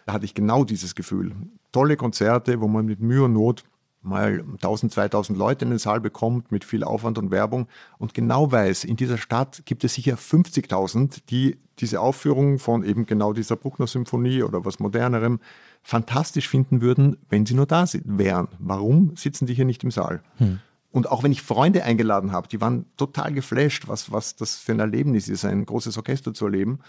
[0.06, 1.34] Da hatte ich genau dieses Gefühl.
[1.72, 3.64] Tolle Konzerte, wo man mit Mühe und Not
[4.04, 8.52] mal 1000, 2000 Leute in den Saal bekommt mit viel Aufwand und Werbung und genau
[8.52, 13.56] weiß, in dieser Stadt gibt es sicher 50.000, die diese Aufführung von eben genau dieser
[13.56, 15.40] Bruckner-Symphonie oder was modernerem
[15.82, 18.48] fantastisch finden würden, wenn sie nur da wären.
[18.60, 20.22] Warum sitzen die hier nicht im Saal?
[20.38, 20.60] Hm.
[20.94, 24.74] Und auch wenn ich Freunde eingeladen habe, die waren total geflasht, was, was das für
[24.74, 26.82] ein Erlebnis ist, ein großes Orchester zu erleben,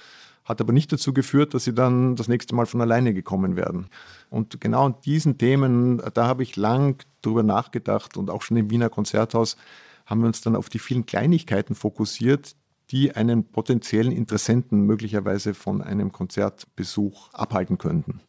[0.44, 3.86] hat aber nicht dazu geführt, dass sie dann das nächste Mal von alleine gekommen werden.
[4.28, 8.68] Und genau an diesen Themen, da habe ich lang drüber nachgedacht und auch schon im
[8.68, 9.56] Wiener Konzerthaus
[10.04, 12.56] haben wir uns dann auf die vielen Kleinigkeiten fokussiert,
[12.90, 18.20] die einen potenziellen Interessenten möglicherweise von einem Konzertbesuch abhalten könnten.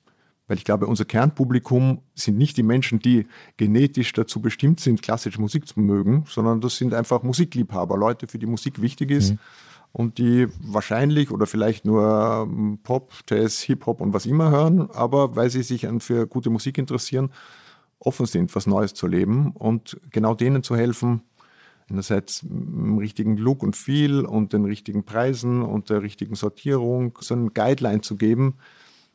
[0.48, 3.28] Weil ich glaube, unser Kernpublikum sind nicht die Menschen, die
[3.58, 8.38] genetisch dazu bestimmt sind, klassische Musik zu mögen, sondern das sind einfach Musikliebhaber, Leute, für
[8.38, 9.40] die Musik wichtig ist mhm.
[9.92, 15.36] und die wahrscheinlich oder vielleicht nur ähm, Pop, Jazz, Hip-Hop und was immer hören, aber
[15.36, 17.32] weil sie sich für gute Musik interessieren,
[18.00, 21.22] offen sind, was Neues zu leben und genau denen zu helfen,
[21.90, 27.34] einerseits im richtigen Look und Feel und den richtigen Preisen und der richtigen Sortierung so
[27.34, 28.56] einen Guideline zu geben,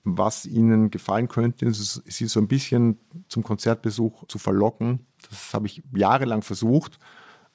[0.04, 5.06] was ihnen gefallen könnte, sie so ein bisschen zum Konzertbesuch zu verlocken.
[5.28, 6.98] Das habe ich jahrelang versucht.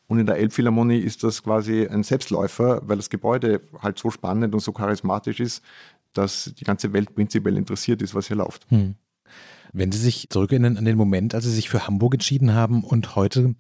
[0.08, 4.54] Und in der Elbphilharmonie ist das quasi ein Selbstläufer, weil das Gebäude halt so spannend
[4.54, 5.64] und so charismatisch ist,
[6.14, 8.70] dass die ganze Welt prinzipiell interessiert ist, was hier läuft.
[8.70, 8.96] Hm.
[9.74, 13.16] Wenn Sie sich zurückerinnern an den Moment, als Sie sich für Hamburg entschieden haben und
[13.16, 13.56] heute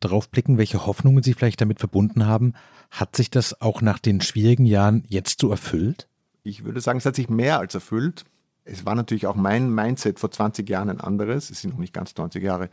[0.00, 2.54] darauf blicken, welche Hoffnungen Sie vielleicht damit verbunden haben,
[2.90, 6.08] hat sich das auch nach den schwierigen Jahren jetzt so erfüllt?
[6.44, 8.24] Ich würde sagen, es hat sich mehr als erfüllt.
[8.64, 11.50] Es war natürlich auch mein Mindset vor 20 Jahren ein anderes.
[11.50, 12.70] Es sind noch nicht ganz 20 Jahre.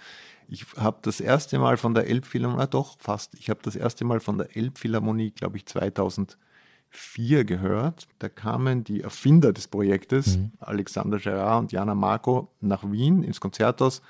[0.48, 4.20] Ich habe das erste Mal von der Elbphilharmonie, doch fast, ich habe das erste Mal
[4.20, 8.08] von der Elbphilharmonie, glaube ich, 2004 gehört.
[8.20, 10.52] Da kamen die Erfinder des Projektes, mhm.
[10.60, 14.02] Alexander Gerard und Jana Marco, nach Wien ins Konzerthaus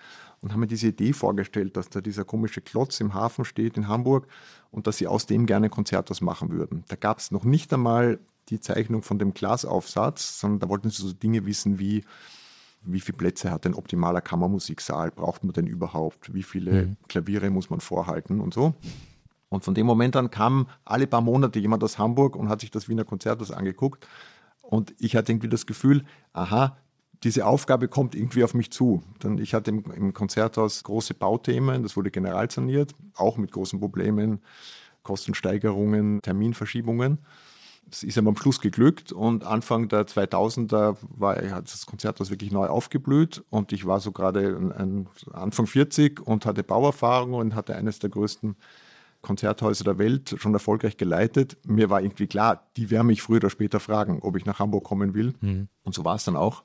[0.42, 3.88] und haben mir diese Idee vorgestellt, dass da dieser komische Klotz im Hafen steht in
[3.88, 4.28] Hamburg
[4.72, 6.84] und dass sie aus dem gerne Konzerthaus machen würden.
[6.88, 8.20] Da gab es noch nicht einmal
[8.50, 12.04] die Zeichnung von dem Glasaufsatz, sondern da wollten sie so Dinge wissen wie,
[12.84, 15.12] wie viele Plätze hat ein optimaler Kammermusiksaal?
[15.12, 16.34] Braucht man denn überhaupt?
[16.34, 16.98] Wie viele mhm.
[17.08, 18.74] Klaviere muss man vorhalten und so?
[19.50, 22.72] Und von dem Moment an kam alle paar Monate jemand aus Hamburg und hat sich
[22.72, 24.08] das Wiener Konzerthaus angeguckt.
[24.62, 26.78] Und ich hatte irgendwie das Gefühl, aha,
[27.24, 29.04] diese Aufgabe kommt irgendwie auf mich zu.
[29.22, 34.40] Denn ich hatte im, im Konzerthaus große Bauthemen, das wurde generalsaniert, auch mit großen Problemen,
[35.04, 37.20] Kostensteigerungen, Terminverschiebungen
[37.90, 42.52] es ist ihm am Schluss geglückt und Anfang der 2000er war, hat das Konzerthaus wirklich
[42.52, 47.76] neu aufgeblüht und ich war so gerade ein, Anfang 40 und hatte Bauerfahrung und hatte
[47.76, 48.56] eines der größten
[49.22, 51.58] Konzerthäuser der Welt schon erfolgreich geleitet.
[51.66, 54.84] Mir war irgendwie klar, die werden mich früher oder später fragen, ob ich nach Hamburg
[54.84, 55.34] kommen will.
[55.42, 55.68] Mhm.
[55.84, 56.64] Und so war es dann auch.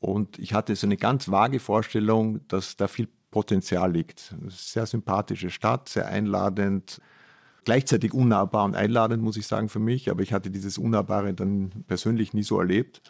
[0.00, 4.34] Und ich hatte so eine ganz vage Vorstellung, dass da viel Potenzial liegt.
[4.48, 7.00] Sehr sympathische Stadt, sehr einladend,
[7.64, 10.10] gleichzeitig unnahbar und einladend, muss ich sagen, für mich.
[10.10, 13.02] Aber ich hatte dieses Unnahbare dann persönlich nie so erlebt.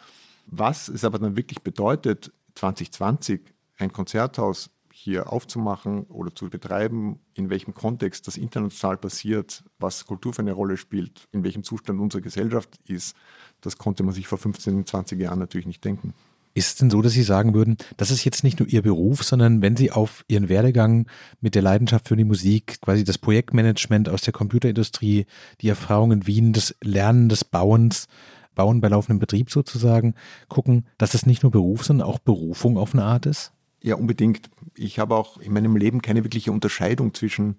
[0.47, 3.41] Was es aber dann wirklich bedeutet, 2020
[3.77, 10.33] ein Konzerthaus hier aufzumachen oder zu betreiben, in welchem Kontext das international passiert, was Kultur
[10.33, 13.15] für eine Rolle spielt, in welchem Zustand unsere Gesellschaft ist,
[13.61, 16.13] das konnte man sich vor 15, 20 Jahren natürlich nicht denken.
[16.59, 19.23] Ist es denn so, dass Sie sagen würden, das ist jetzt nicht nur Ihr Beruf,
[19.23, 21.07] sondern wenn Sie auf Ihren Werdegang
[21.39, 25.25] mit der Leidenschaft für die Musik, quasi das Projektmanagement aus der Computerindustrie,
[25.61, 28.09] die Erfahrung in Wien, das Lernen des Bauens,
[28.55, 30.15] Bauen bei laufendem Betrieb sozusagen,
[30.49, 33.53] gucken, dass es nicht nur Beruf, sondern auch Berufung auf eine Art ist?
[33.81, 34.49] Ja, unbedingt.
[34.75, 37.55] Ich habe auch in meinem Leben keine wirkliche Unterscheidung zwischen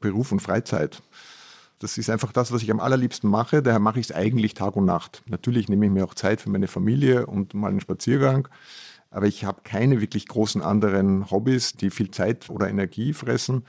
[0.00, 1.02] Beruf und Freizeit.
[1.78, 3.62] Das ist einfach das, was ich am allerliebsten mache.
[3.62, 5.22] Daher mache ich es eigentlich Tag und Nacht.
[5.26, 8.48] Natürlich nehme ich mir auch Zeit für meine Familie und mal einen Spaziergang.
[9.10, 13.64] Aber ich habe keine wirklich großen anderen Hobbys, die viel Zeit oder Energie fressen,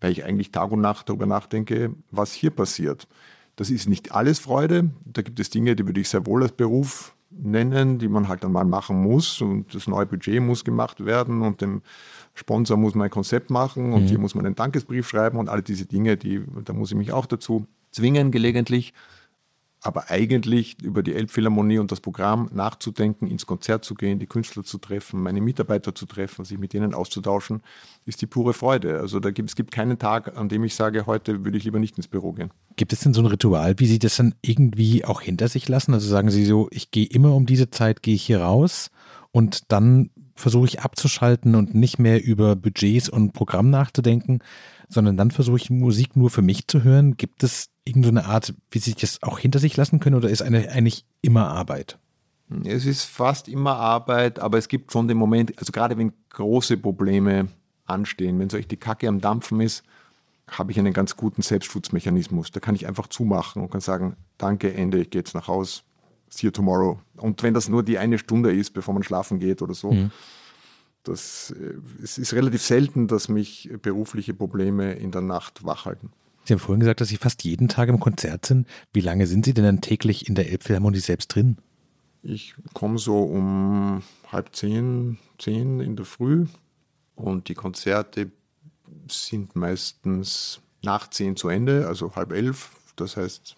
[0.00, 3.08] weil ich eigentlich Tag und Nacht darüber nachdenke, was hier passiert.
[3.56, 4.90] Das ist nicht alles Freude.
[5.04, 8.44] Da gibt es Dinge, die würde ich sehr wohl als Beruf nennen, die man halt
[8.44, 9.40] dann mal machen muss.
[9.40, 11.82] Und das neue Budget muss gemacht werden und dem
[12.34, 14.06] Sponsor muss man ein Konzept machen und mhm.
[14.06, 17.12] hier muss man einen Dankesbrief schreiben und all diese Dinge, die, da muss ich mich
[17.12, 18.92] auch dazu zwingen gelegentlich
[19.80, 24.64] aber eigentlich über die Elbphilharmonie und das Programm nachzudenken, ins Konzert zu gehen, die Künstler
[24.64, 27.62] zu treffen, meine Mitarbeiter zu treffen, sich mit denen auszutauschen,
[28.04, 28.98] ist die pure Freude.
[28.98, 31.78] Also da gibt, es gibt keinen Tag, an dem ich sage, heute würde ich lieber
[31.78, 32.50] nicht ins Büro gehen.
[32.76, 35.94] Gibt es denn so ein Ritual, wie Sie das dann irgendwie auch hinter sich lassen?
[35.94, 38.90] Also sagen Sie so, ich gehe immer um diese Zeit, gehe ich hier raus
[39.30, 44.40] und dann versuche ich abzuschalten und nicht mehr über Budgets und Programm nachzudenken,
[44.88, 47.16] sondern dann versuche ich Musik nur für mich zu hören.
[47.16, 50.70] Gibt es irgendeine Art, wie Sie das auch hinter sich lassen können oder ist eine
[50.70, 51.98] eigentlich immer Arbeit?
[52.64, 56.78] Es ist fast immer Arbeit, aber es gibt schon den Moment, also gerade wenn große
[56.78, 57.48] Probleme
[57.84, 59.82] anstehen, wenn solch die Kacke am Dampfen ist,
[60.46, 62.50] habe ich einen ganz guten Selbstschutzmechanismus.
[62.50, 65.84] Da kann ich einfach zumachen und kann sagen, danke, Ende, ich gehe jetzt nach Haus,
[66.30, 66.98] see you tomorrow.
[67.16, 70.10] Und wenn das nur die eine Stunde ist, bevor man schlafen geht oder so, mhm.
[71.08, 76.10] Das, äh, es ist relativ selten, dass mich berufliche Probleme in der Nacht wach halten.
[76.44, 78.66] Sie haben vorhin gesagt, dass Sie fast jeden Tag im Konzert sind.
[78.92, 81.58] Wie lange sind Sie denn dann täglich in der Elbphilharmonie selbst drin?
[82.22, 86.46] Ich komme so um halb zehn, zehn in der Früh
[87.14, 88.30] und die Konzerte
[89.10, 92.70] sind meistens nach zehn zu Ende, also halb elf.
[92.96, 93.56] Das heißt,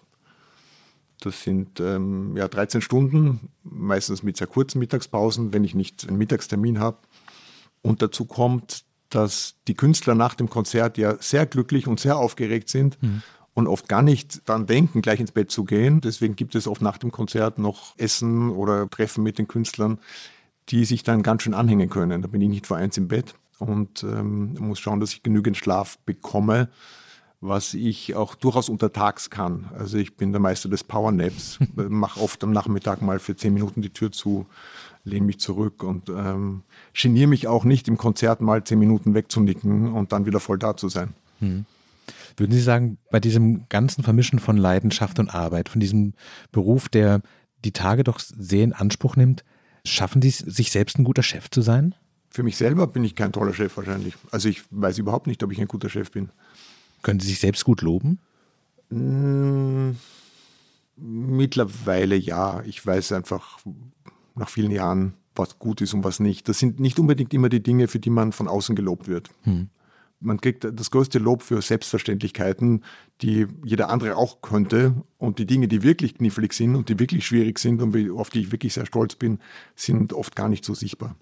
[1.21, 6.17] das sind ähm, ja 13 Stunden, meistens mit sehr kurzen Mittagspausen, wenn ich nicht einen
[6.17, 6.97] Mittagstermin habe.
[7.81, 12.69] Und dazu kommt, dass die Künstler nach dem Konzert ja sehr glücklich und sehr aufgeregt
[12.69, 13.21] sind mhm.
[13.53, 16.01] und oft gar nicht daran denken, gleich ins Bett zu gehen.
[16.01, 19.99] Deswegen gibt es oft nach dem Konzert noch Essen oder Treffen mit den Künstlern,
[20.69, 22.21] die sich dann ganz schön anhängen können.
[22.21, 25.57] Da bin ich nicht vor eins im Bett und ähm, muss schauen, dass ich genügend
[25.57, 26.69] Schlaf bekomme,
[27.41, 29.69] was ich auch durchaus untertags kann.
[29.75, 33.81] Also ich bin der Meister des Powernaps, mache oft am Nachmittag mal für zehn Minuten
[33.81, 34.45] die Tür zu
[35.03, 39.93] lehne mich zurück und ähm, geniere mich auch nicht, im Konzert mal zehn Minuten wegzunicken
[39.93, 41.13] und dann wieder voll da zu sein.
[41.39, 41.65] Hm.
[42.37, 46.13] Würden Sie sagen, bei diesem ganzen Vermischen von Leidenschaft und Arbeit, von diesem
[46.51, 47.21] Beruf, der
[47.63, 49.43] die Tage doch sehr in Anspruch nimmt,
[49.85, 51.95] schaffen Sie es, sich selbst ein guter Chef zu sein?
[52.29, 54.15] Für mich selber bin ich kein toller Chef wahrscheinlich.
[54.31, 56.29] Also ich weiß überhaupt nicht, ob ich ein guter Chef bin.
[57.01, 58.19] Können Sie sich selbst gut loben?
[58.89, 59.97] Hm,
[60.95, 62.61] mittlerweile ja.
[62.65, 63.59] Ich weiß einfach,
[64.35, 66.49] nach vielen Jahren, was gut ist und was nicht.
[66.49, 69.29] Das sind nicht unbedingt immer die Dinge, für die man von außen gelobt wird.
[69.43, 69.69] Hm.
[70.19, 72.83] Man kriegt das größte Lob für Selbstverständlichkeiten,
[73.21, 74.93] die jeder andere auch könnte.
[75.17, 78.41] Und die Dinge, die wirklich knifflig sind und die wirklich schwierig sind und auf die
[78.41, 79.39] ich wirklich sehr stolz bin,
[79.75, 81.15] sind oft gar nicht so sichtbar.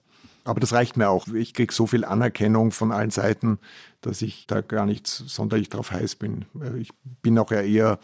[0.43, 1.27] Aber das reicht mir auch.
[1.29, 3.59] Ich kriege so viel Anerkennung von allen Seiten,
[4.01, 6.45] dass ich da gar nicht sonderlich drauf heiß bin.
[6.77, 6.89] Ich
[7.21, 7.99] bin auch eher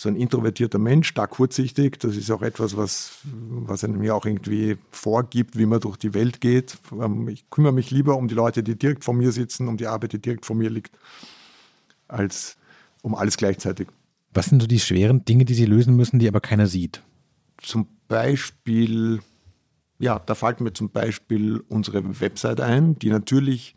[0.00, 1.98] so ein introvertierter Mensch, stark kurzsichtig.
[1.98, 6.14] Das ist auch etwas, was, was einem ja auch irgendwie vorgibt, wie man durch die
[6.14, 6.78] Welt geht.
[6.90, 9.86] Ähm, ich kümmere mich lieber um die Leute, die direkt vor mir sitzen, um die
[9.86, 10.96] Arbeit, die direkt vor mir liegt,
[12.08, 12.56] als
[13.02, 13.88] um alles gleichzeitig.
[14.32, 17.02] Was sind so die schweren Dinge, die Sie lösen müssen, die aber keiner sieht?
[17.60, 19.20] Zum Beispiel,
[19.98, 23.76] ja, da fällt mir zum Beispiel unsere Website ein, die natürlich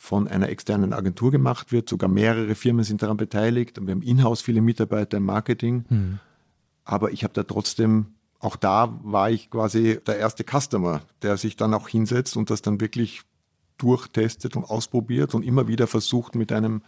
[0.00, 1.88] von einer externen Agentur gemacht wird.
[1.88, 3.78] Sogar mehrere Firmen sind daran beteiligt.
[3.84, 5.84] Wir haben in-house viele Mitarbeiter im Marketing.
[5.88, 6.20] Mhm.
[6.84, 11.56] Aber ich habe da trotzdem, auch da war ich quasi der erste Customer, der sich
[11.56, 13.22] dann auch hinsetzt und das dann wirklich
[13.76, 16.82] durchtestet und ausprobiert und immer wieder versucht mit einem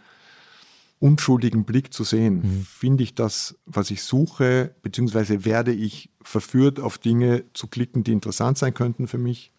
[0.99, 2.35] unschuldigen Blick zu sehen.
[2.35, 2.65] Mhm.
[2.65, 8.13] Finde ich das, was ich suche, beziehungsweise werde ich verführt, auf Dinge zu klicken, die
[8.13, 9.51] interessant sein könnten für mich?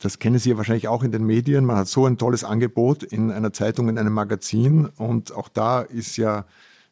[0.00, 1.66] Das kennen Sie ja wahrscheinlich auch in den Medien.
[1.66, 4.86] Man hat so ein tolles Angebot in einer Zeitung, in einem Magazin.
[4.86, 6.46] Und auch da ist ja,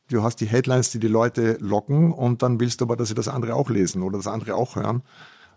[0.08, 2.12] du hast die Headlines, die die Leute locken.
[2.12, 4.76] Und dann willst du aber, dass sie das andere auch lesen oder das andere auch
[4.76, 5.02] hören.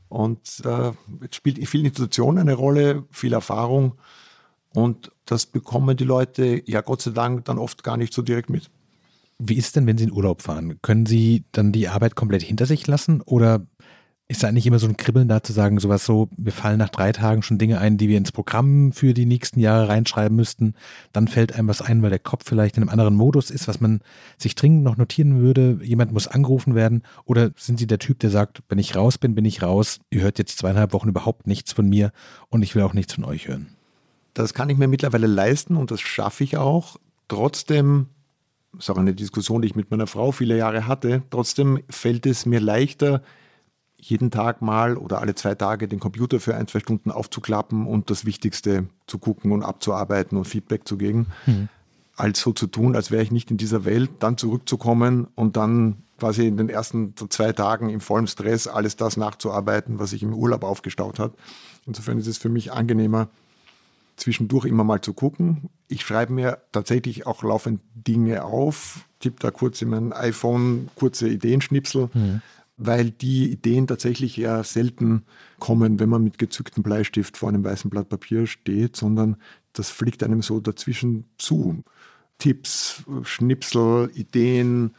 [0.07, 0.93] Und äh,
[1.31, 3.97] spielt viel Institution eine Rolle, viel Erfahrung.
[4.73, 8.49] Und das bekommen die Leute ja Gott sei Dank dann oft gar nicht so direkt
[8.49, 8.69] mit.
[9.43, 10.79] Wie ist denn, wenn Sie in Urlaub fahren?
[10.81, 13.65] Können Sie dann die Arbeit komplett hinter sich lassen oder
[14.31, 16.87] ist da eigentlich immer so ein Kribbeln da zu sagen, sowas so, wir fallen nach
[16.87, 20.73] drei Tagen schon Dinge ein, die wir ins Programm für die nächsten Jahre reinschreiben müssten.
[21.11, 23.81] Dann fällt einem was ein, weil der Kopf vielleicht in einem anderen Modus ist, was
[23.81, 23.99] man
[24.37, 25.79] sich dringend noch notieren würde.
[25.83, 27.03] Jemand muss angerufen werden.
[27.25, 29.99] Oder sind Sie der Typ, der sagt, wenn ich raus bin, bin ich raus.
[30.11, 32.13] Ihr hört jetzt zweieinhalb Wochen überhaupt nichts von mir
[32.47, 33.75] und ich will auch nichts von euch hören.
[34.33, 36.95] Das kann ich mir mittlerweile leisten und das schaffe ich auch.
[37.27, 38.07] Trotzdem
[38.71, 41.23] das ist auch eine Diskussion, die ich mit meiner Frau viele Jahre hatte.
[41.29, 43.21] Trotzdem fällt es mir leichter,
[44.01, 48.09] jeden Tag mal oder alle zwei Tage den Computer für ein, zwei Stunden aufzuklappen und
[48.09, 51.69] das Wichtigste zu gucken und abzuarbeiten und Feedback zu geben, mhm.
[52.15, 55.97] als so zu tun, als wäre ich nicht in dieser Welt, dann zurückzukommen und dann
[56.17, 60.33] quasi in den ersten zwei Tagen im vollen Stress alles das nachzuarbeiten, was sich im
[60.33, 61.33] Urlaub aufgestaut hat.
[61.85, 63.27] Insofern ist es für mich angenehmer,
[64.17, 65.69] zwischendurch immer mal zu gucken.
[65.87, 71.27] Ich schreibe mir tatsächlich auch laufend Dinge auf, tippe da kurz in mein iPhone kurze
[71.27, 72.41] Ideenschnipsel, mhm.
[72.83, 75.23] Weil die Ideen tatsächlich eher selten
[75.59, 79.37] kommen, wenn man mit gezücktem Bleistift vor einem weißen Blatt Papier steht, sondern
[79.73, 81.83] das fliegt einem so dazwischen zu.
[82.39, 84.93] Tipps, Schnipsel, Ideen,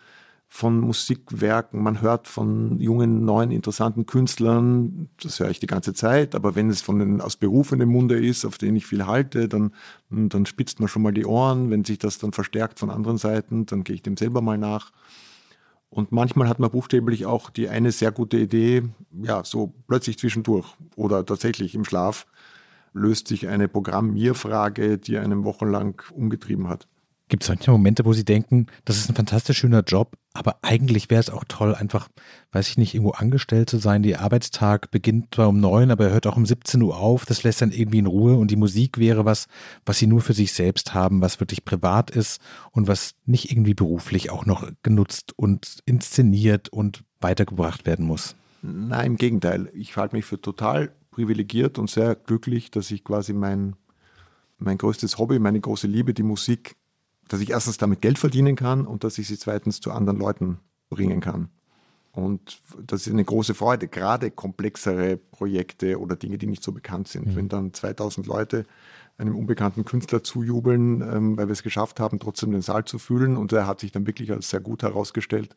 [0.54, 6.34] von Musikwerken, man hört von jungen, neuen, interessanten Künstlern, das höre ich die ganze Zeit,
[6.34, 9.72] aber wenn es von den aus berufenem Munde ist, auf den ich viel halte, dann,
[10.10, 11.70] dann spitzt man schon mal die Ohren.
[11.70, 14.92] Wenn sich das dann verstärkt von anderen Seiten, dann gehe ich dem selber mal nach.
[15.92, 20.74] Und manchmal hat man buchstäblich auch die eine sehr gute Idee, ja, so plötzlich zwischendurch
[20.96, 22.26] oder tatsächlich im Schlaf
[22.94, 26.88] löst sich eine Programmierfrage, die einen wochenlang umgetrieben hat.
[27.32, 31.08] Gibt es manchmal Momente, wo Sie denken, das ist ein fantastisch schöner Job, aber eigentlich
[31.08, 32.10] wäre es auch toll, einfach,
[32.50, 34.02] weiß ich nicht, irgendwo angestellt zu sein.
[34.02, 37.24] Der Arbeitstag beginnt zwar um neun, aber er hört auch um 17 Uhr auf.
[37.24, 39.46] Das lässt dann irgendwie in Ruhe und die Musik wäre was,
[39.86, 42.38] was Sie nur für sich selbst haben, was wirklich privat ist
[42.70, 48.36] und was nicht irgendwie beruflich auch noch genutzt und inszeniert und weitergebracht werden muss.
[48.60, 49.70] Nein, im Gegenteil.
[49.72, 53.74] Ich halte mich für total privilegiert und sehr glücklich, dass ich quasi mein,
[54.58, 56.76] mein größtes Hobby, meine große Liebe, die Musik,
[57.28, 60.58] dass ich erstens damit Geld verdienen kann und dass ich sie zweitens zu anderen Leuten
[60.90, 61.48] bringen kann.
[62.12, 67.08] Und das ist eine große Freude, gerade komplexere Projekte oder Dinge, die nicht so bekannt
[67.08, 67.28] sind.
[67.28, 67.36] Mhm.
[67.36, 68.66] Wenn dann 2000 Leute
[69.16, 73.36] einem unbekannten Künstler zujubeln, ähm, weil wir es geschafft haben, trotzdem den Saal zu fühlen
[73.36, 75.54] und er hat sich dann wirklich als sehr gut herausgestellt.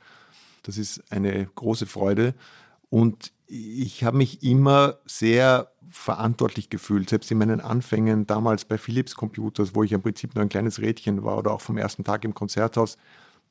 [0.64, 2.34] Das ist eine große Freude.
[2.90, 9.16] Und ich habe mich immer sehr verantwortlich gefühlt, selbst in meinen Anfängen damals bei Philips
[9.16, 12.26] Computers, wo ich im Prinzip nur ein kleines Rädchen war oder auch vom ersten Tag
[12.26, 12.98] im Konzerthaus.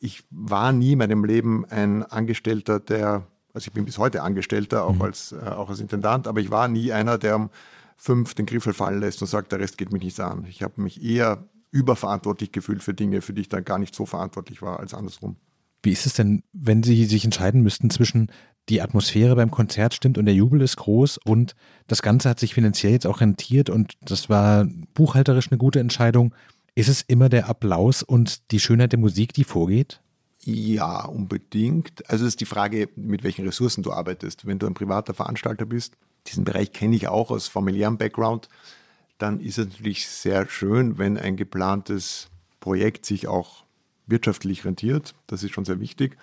[0.01, 4.85] Ich war nie in meinem Leben ein Angestellter, der, also ich bin bis heute Angestellter,
[4.85, 5.03] auch, mhm.
[5.03, 7.51] als, äh, auch als Intendant, aber ich war nie einer, der um
[7.97, 10.45] fünf den Griffel fallen lässt und sagt, der Rest geht mich nichts an.
[10.49, 14.07] Ich habe mich eher überverantwortlich gefühlt für Dinge, für die ich dann gar nicht so
[14.07, 15.37] verantwortlich war als andersrum.
[15.83, 18.31] Wie ist es denn, wenn Sie sich entscheiden müssten zwischen
[18.69, 21.55] die Atmosphäre beim Konzert stimmt und der Jubel ist groß und
[21.87, 26.35] das Ganze hat sich finanziell jetzt auch rentiert und das war buchhalterisch eine gute Entscheidung.
[26.75, 30.01] Ist es immer der Applaus und die Schönheit der Musik, die vorgeht?
[30.45, 32.09] Ja, unbedingt.
[32.11, 34.47] Also es ist die Frage, mit welchen Ressourcen du arbeitest.
[34.47, 35.95] Wenn du ein privater Veranstalter bist,
[36.27, 38.49] diesen Bereich kenne ich auch aus familiärem Background,
[39.19, 42.29] dann ist es natürlich sehr schön, wenn ein geplantes
[42.61, 43.65] Projekt sich auch
[44.07, 45.15] wirtschaftlich rentiert.
[45.27, 46.17] Das ist schon sehr wichtig.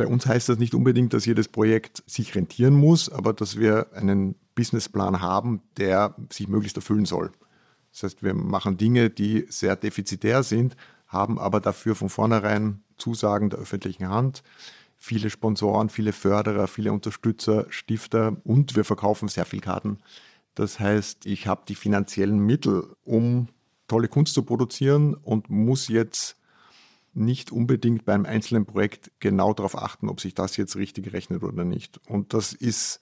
[0.00, 3.92] Bei uns heißt das nicht unbedingt, dass jedes Projekt sich rentieren muss, aber dass wir
[3.92, 7.30] einen Businessplan haben, der sich möglichst erfüllen soll.
[7.92, 10.74] Das heißt, wir machen Dinge, die sehr defizitär sind,
[11.06, 14.42] haben aber dafür von vornherein Zusagen der öffentlichen Hand,
[14.96, 19.98] viele Sponsoren, viele Förderer, viele Unterstützer, Stifter und wir verkaufen sehr viel Karten.
[20.54, 23.48] Das heißt, ich habe die finanziellen Mittel, um
[23.86, 26.39] tolle Kunst zu produzieren und muss jetzt
[27.12, 31.64] nicht unbedingt beim einzelnen Projekt genau darauf achten, ob sich das jetzt richtig rechnet oder
[31.64, 32.00] nicht.
[32.08, 33.00] Und das ist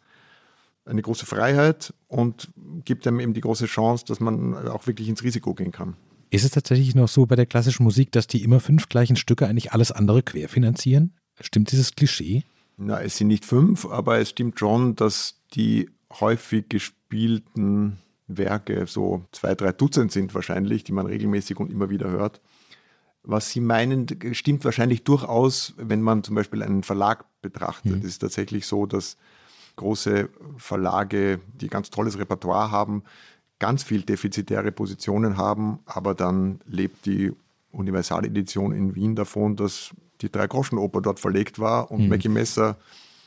[0.85, 2.51] eine große Freiheit und
[2.85, 5.97] gibt einem eben die große Chance, dass man auch wirklich ins Risiko gehen kann.
[6.31, 9.47] Ist es tatsächlich noch so bei der klassischen Musik, dass die immer fünf gleichen Stücke
[9.47, 11.15] eigentlich alles andere querfinanzieren?
[11.41, 12.45] Stimmt dieses Klischee?
[12.77, 15.91] Na, es sind nicht fünf, aber es stimmt schon, dass die
[16.21, 22.11] häufig gespielten Werke so zwei, drei Dutzend sind wahrscheinlich, die man regelmäßig und immer wieder
[22.11, 22.41] hört.
[23.29, 27.93] Was Sie meinen, stimmt wahrscheinlich durchaus, wenn man zum Beispiel einen Verlag betrachtet.
[27.93, 27.99] Mhm.
[27.99, 29.19] Es ist tatsächlich so, dass
[29.77, 33.03] große Verlage, die ganz tolles Repertoire haben,
[33.59, 37.33] ganz viel defizitäre Positionen haben, aber dann lebt die
[37.71, 39.91] Universaledition in Wien davon, dass
[40.23, 42.09] die Drei-Groschen-Oper dort verlegt war und mhm.
[42.09, 42.79] Mackie Messer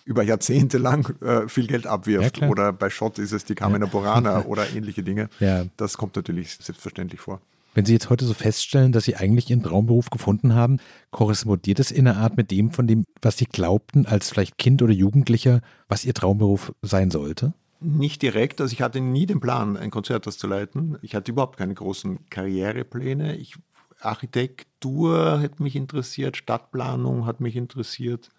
[0.03, 2.39] über Jahrzehnte lang äh, viel Geld abwirft.
[2.39, 3.91] Ja, oder bei Schott ist es die Carmina ja.
[3.91, 5.29] Burana oder ähnliche Dinge.
[5.39, 5.65] Ja.
[5.77, 7.39] Das kommt natürlich selbstverständlich vor.
[7.73, 10.79] Wenn Sie jetzt heute so feststellen, dass Sie eigentlich Ihren Traumberuf gefunden haben,
[11.11, 14.81] korrespondiert es in einer Art mit dem, von dem, was Sie glaubten, als vielleicht Kind
[14.81, 17.53] oder Jugendlicher, was Ihr Traumberuf sein sollte?
[17.79, 18.59] Nicht direkt.
[18.59, 20.97] Also ich hatte nie den Plan, ein Konzerthaus zu leiten.
[21.01, 23.37] Ich hatte überhaupt keine großen Karrierepläne.
[23.37, 23.55] Ich,
[24.01, 28.29] Architektur hat mich interessiert, Stadtplanung hat mich interessiert.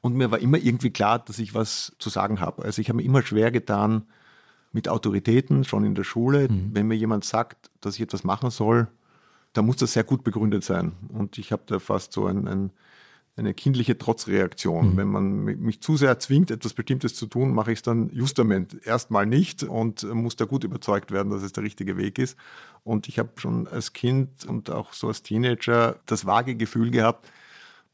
[0.00, 2.62] Und mir war immer irgendwie klar, dass ich was zu sagen habe.
[2.62, 4.04] Also ich habe mir immer schwer getan,
[4.72, 6.48] mit Autoritäten, schon in der Schule.
[6.48, 6.70] Mhm.
[6.72, 8.88] Wenn mir jemand sagt, dass ich etwas machen soll,
[9.52, 10.92] dann muss das sehr gut begründet sein.
[11.08, 12.70] Und ich habe da fast so ein, ein
[13.36, 14.92] eine kindliche Trotzreaktion.
[14.92, 14.96] Mhm.
[14.96, 18.76] Wenn man mich zu sehr zwingt, etwas Bestimmtes zu tun, mache ich es dann justament
[18.84, 22.36] erstmal nicht und muss da gut überzeugt werden, dass es der richtige Weg ist.
[22.84, 27.30] Und ich habe schon als Kind und auch so als Teenager das vage Gefühl gehabt,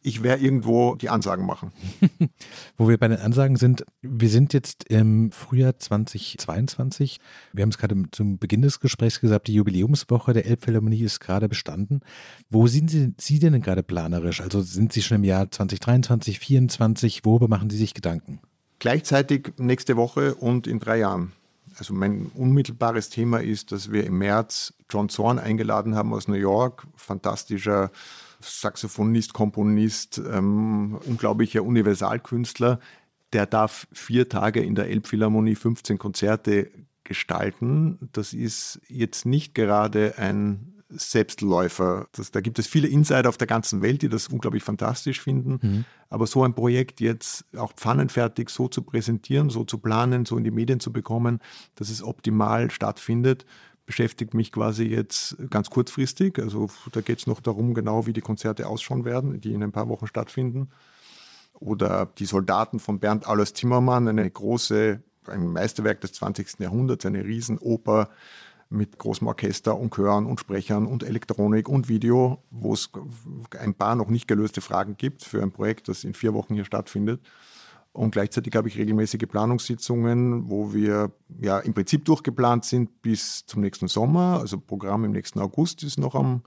[0.02, 1.72] ich werde irgendwo die Ansagen machen.
[2.76, 7.20] Wo wir bei den Ansagen sind, wir sind jetzt im Frühjahr 2022.
[7.52, 11.48] Wir haben es gerade zum Beginn des Gesprächs gesagt, die Jubiläumswoche der Elbphilharmonie ist gerade
[11.48, 12.00] bestanden.
[12.48, 14.40] Wo sind Sie, Sie denn gerade planerisch?
[14.40, 17.24] Also sind Sie schon im Jahr 2023, 2024?
[17.24, 18.40] Worüber machen Sie sich Gedanken?
[18.78, 21.32] Gleichzeitig nächste Woche und in drei Jahren.
[21.78, 26.34] Also mein unmittelbares Thema ist, dass wir im März John Zorn eingeladen haben aus New
[26.34, 27.90] York, fantastischer
[28.40, 32.80] Saxophonist, Komponist, ähm, unglaublicher Universalkünstler.
[33.32, 36.70] Der darf vier Tage in der Elbphilharmonie 15 Konzerte
[37.04, 38.10] gestalten.
[38.12, 42.06] Das ist jetzt nicht gerade ein Selbstläufer.
[42.12, 45.58] Das, da gibt es viele Insider auf der ganzen Welt, die das unglaublich fantastisch finden.
[45.60, 45.84] Mhm.
[46.08, 50.44] Aber so ein Projekt jetzt auch pfannenfertig so zu präsentieren, so zu planen, so in
[50.44, 51.40] die Medien zu bekommen,
[51.74, 53.44] dass es optimal stattfindet,
[53.88, 56.38] beschäftigt mich quasi jetzt ganz kurzfristig.
[56.38, 59.72] Also da geht es noch darum, genau wie die Konzerte ausschauen werden, die in ein
[59.72, 60.68] paar Wochen stattfinden.
[61.54, 66.60] Oder die Soldaten von Bernd Alois Zimmermann, eine große, ein Meisterwerk des 20.
[66.60, 68.10] Jahrhunderts, eine Riesenoper
[68.68, 72.90] mit großem Orchester und Chören und Sprechern und Elektronik und Video, wo es
[73.58, 76.66] ein paar noch nicht gelöste Fragen gibt für ein Projekt, das in vier Wochen hier
[76.66, 77.22] stattfindet.
[77.98, 83.60] Und gleichzeitig habe ich regelmäßige Planungssitzungen, wo wir ja im Prinzip durchgeplant sind bis zum
[83.60, 84.38] nächsten Sommer.
[84.40, 86.42] Also Programm im nächsten August ist noch am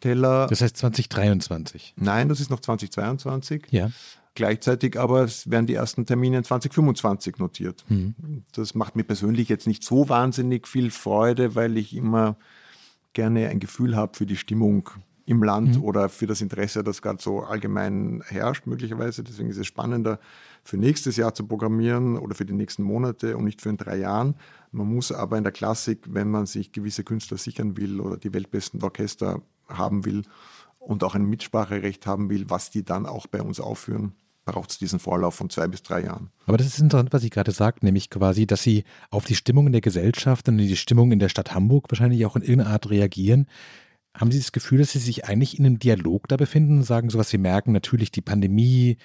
[0.00, 0.48] Teller.
[0.48, 1.94] Das heißt 2023?
[1.96, 3.68] Nein, das ist noch 2022.
[3.70, 3.92] Ja.
[4.34, 7.84] Gleichzeitig aber werden die ersten Termine in 2025 notiert.
[7.88, 8.42] Mhm.
[8.50, 12.36] Das macht mir persönlich jetzt nicht so wahnsinnig viel Freude, weil ich immer
[13.12, 14.90] gerne ein Gefühl habe für die Stimmung
[15.26, 15.84] im Land mhm.
[15.84, 19.24] oder für das Interesse, das gerade so allgemein herrscht, möglicherweise.
[19.24, 20.20] Deswegen ist es spannender,
[20.62, 23.98] für nächstes Jahr zu programmieren oder für die nächsten Monate und nicht für in drei
[23.98, 24.36] Jahren.
[24.70, 28.32] Man muss aber in der Klassik, wenn man sich gewisse Künstler sichern will oder die
[28.32, 30.22] weltbesten Orchester haben will
[30.78, 34.12] und auch ein Mitspracherecht haben will, was die dann auch bei uns aufführen,
[34.44, 36.30] braucht es diesen Vorlauf von zwei bis drei Jahren.
[36.46, 39.66] Aber das ist interessant, was Sie gerade sagt, nämlich quasi, dass Sie auf die Stimmung
[39.66, 42.88] in der Gesellschaft und die Stimmung in der Stadt Hamburg wahrscheinlich auch in irgendeiner Art
[42.88, 43.48] reagieren,
[44.18, 47.10] haben Sie das Gefühl, dass Sie sich eigentlich in einem Dialog da befinden und sagen,
[47.10, 47.30] so was?
[47.30, 48.96] Sie merken, natürlich die Pandemie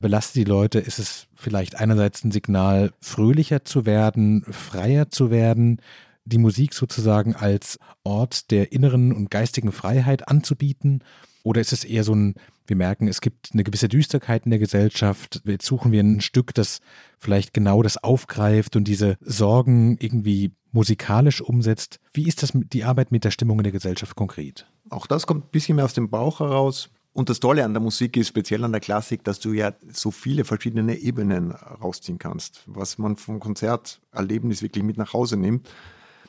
[0.00, 5.80] belastet die Leute, ist es vielleicht einerseits ein Signal, fröhlicher zu werden, freier zu werden,
[6.24, 11.04] die Musik sozusagen als Ort der inneren und geistigen Freiheit anzubieten?
[11.42, 12.34] Oder ist es eher so ein,
[12.66, 16.54] wir merken, es gibt eine gewisse Düsterkeit in der Gesellschaft, jetzt suchen wir ein Stück,
[16.54, 16.80] das
[17.18, 22.00] vielleicht genau das aufgreift und diese Sorgen irgendwie musikalisch umsetzt.
[22.12, 24.66] Wie ist das die Arbeit mit der Stimmung in der Gesellschaft konkret?
[24.88, 26.90] Auch das kommt ein bisschen mehr aus dem Bauch heraus.
[27.12, 30.10] Und das Tolle an der Musik ist, speziell an der Klassik, dass du ja so
[30.12, 32.62] viele verschiedene Ebenen rausziehen kannst.
[32.66, 35.68] Was man vom Konzerterlebnis wirklich mit nach Hause nimmt,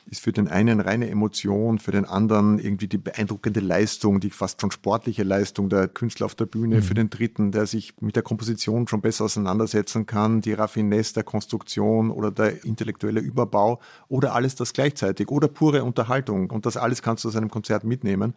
[0.06, 4.60] ist für den einen reine Emotion, für den anderen irgendwie die beeindruckende Leistung, die fast
[4.60, 6.82] schon sportliche Leistung der Künstler auf der Bühne, mhm.
[6.82, 11.24] für den dritten, der sich mit der Komposition schon besser auseinandersetzen kann, die Raffinesse der
[11.24, 16.50] Konstruktion oder der intellektuelle Überbau oder alles das gleichzeitig oder pure Unterhaltung.
[16.50, 18.34] Und das alles kannst du aus einem Konzert mitnehmen.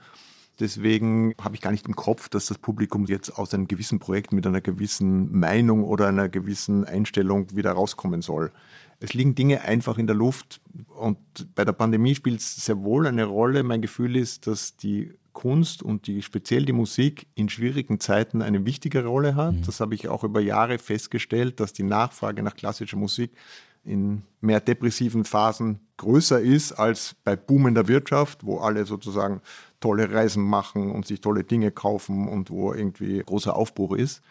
[0.60, 4.32] Deswegen habe ich gar nicht im Kopf, dass das Publikum jetzt aus einem gewissen Projekt
[4.32, 8.52] mit einer gewissen Meinung oder einer gewissen Einstellung wieder rauskommen soll.
[9.00, 10.62] Es liegen Dinge einfach in der Luft
[10.96, 11.18] und
[11.56, 13.64] bei der Pandemie spielt es sehr wohl eine Rolle.
[13.64, 18.66] Mein Gefühl ist, dass die Kunst und die, speziell die Musik in schwierigen Zeiten eine
[18.66, 19.54] wichtige Rolle hat.
[19.54, 19.64] Mhm.
[19.66, 23.32] Das habe ich auch über Jahre festgestellt, dass die Nachfrage nach klassischer Musik
[23.84, 29.42] in mehr depressiven Phasen größer ist als bei boomender Wirtschaft, wo alle sozusagen
[29.86, 34.24] tolle Reisen machen und sich tolle Dinge kaufen und wo irgendwie großer Aufbruch ist.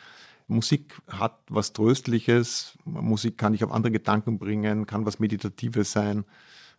[0.48, 6.24] Musik hat was Tröstliches, Musik kann dich auf andere Gedanken bringen, kann was Meditatives sein,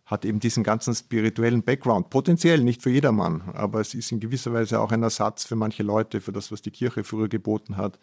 [0.04, 2.10] hat eben diesen ganzen spirituellen Background.
[2.10, 5.82] Potenziell nicht für jedermann, aber es ist in gewisser Weise auch ein Ersatz für manche
[5.82, 7.98] Leute, für das, was die Kirche früher geboten hat.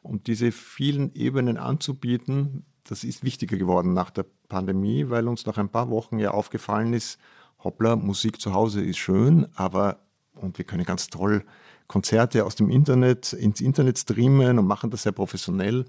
[0.00, 5.58] Und diese vielen Ebenen anzubieten, das ist wichtiger geworden nach der Pandemie, weil uns nach
[5.58, 7.18] ein paar Wochen ja aufgefallen ist,
[7.64, 10.03] hoppla, Musik zu Hause ist schön, aber
[10.34, 11.44] und wir können ganz toll
[11.86, 15.84] Konzerte aus dem Internet ins Internet streamen und machen das sehr professionell.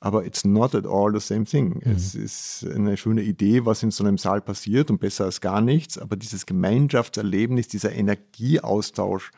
[0.00, 1.80] Aber it's not at all the same thing.
[1.82, 1.92] Mhm.
[1.92, 5.62] Es ist eine schöne Idee, was in so einem Saal passiert und besser als gar
[5.62, 5.96] nichts.
[5.98, 9.30] Aber dieses Gemeinschaftserlebnis, dieser Energieaustausch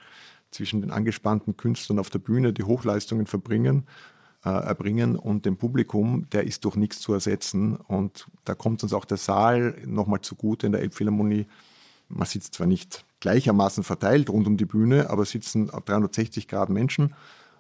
[0.51, 3.86] zwischen den angespannten Künstlern auf der Bühne, die Hochleistungen verbringen,
[4.44, 7.76] äh, erbringen und dem Publikum, der ist durch nichts zu ersetzen.
[7.76, 11.47] Und da kommt uns auch der Saal nochmal zugute in der Elbphilharmonie.
[12.09, 17.14] Man sitzt zwar nicht gleichermaßen verteilt rund um die Bühne, aber sitzen 360 Grad Menschen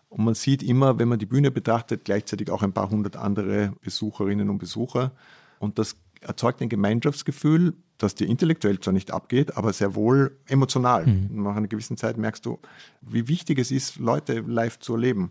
[0.08, 3.72] Und man sieht immer, wenn man die Bühne betrachtet, gleichzeitig auch ein paar hundert andere
[3.82, 5.12] Besucherinnen und Besucher.
[5.58, 11.06] Und das erzeugt ein Gemeinschaftsgefühl, das dir intellektuell zwar nicht abgeht, aber sehr wohl emotional.
[11.06, 11.42] Mhm.
[11.42, 12.58] Nach einer gewissen Zeit merkst du,
[13.00, 15.30] wie wichtig es ist, Leute live zu erleben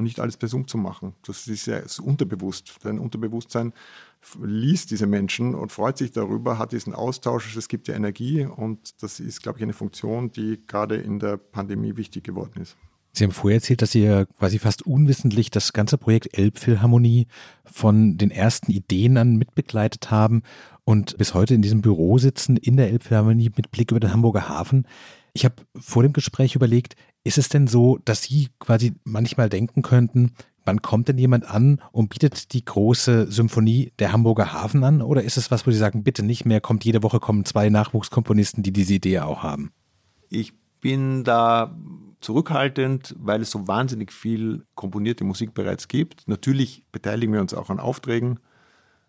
[0.00, 1.12] und nicht alles per Zoom zu machen.
[1.26, 2.74] Das ist ja unterbewusst.
[2.82, 3.74] Dein Unterbewusstsein
[4.42, 9.02] liest diese Menschen und freut sich darüber, hat diesen Austausch, es gibt ja Energie und
[9.02, 12.78] das ist, glaube ich, eine Funktion, die gerade in der Pandemie wichtig geworden ist.
[13.12, 17.26] Sie haben vorher erzählt, dass Sie ja quasi fast unwissentlich das ganze Projekt Elbphilharmonie
[17.64, 20.42] von den ersten Ideen an mitbegleitet haben
[20.84, 24.48] und bis heute in diesem Büro sitzen in der Elbphilharmonie mit Blick über den Hamburger
[24.48, 24.86] Hafen.
[25.32, 29.82] Ich habe vor dem Gespräch überlegt, ist es denn so, dass Sie quasi manchmal denken
[29.82, 30.32] könnten,
[30.64, 35.02] wann kommt denn jemand an und bietet die große Symphonie der Hamburger Hafen an?
[35.02, 37.68] Oder ist es was, wo Sie sagen, bitte nicht mehr, kommt jede Woche kommen zwei
[37.70, 39.72] Nachwuchskomponisten, die diese Idee auch haben?
[40.28, 41.76] Ich bin da
[42.20, 46.28] zurückhaltend, weil es so wahnsinnig viel komponierte Musik bereits gibt.
[46.28, 48.40] Natürlich beteiligen wir uns auch an Aufträgen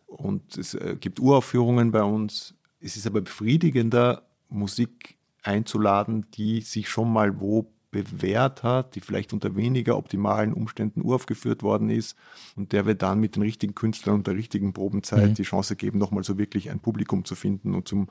[0.08, 2.56] und es äh, gibt Uraufführungen bei uns.
[2.80, 9.34] Es ist aber befriedigender, Musik einzuladen, die sich schon mal wo bewährt hat, die vielleicht
[9.34, 12.18] unter weniger optimalen Umständen uraufgeführt worden ist
[12.56, 15.34] und der wir dann mit den richtigen Künstlern und der richtigen Probenzeit mhm.
[15.36, 18.08] die Chance geben, nochmal so wirklich ein Publikum zu finden und zum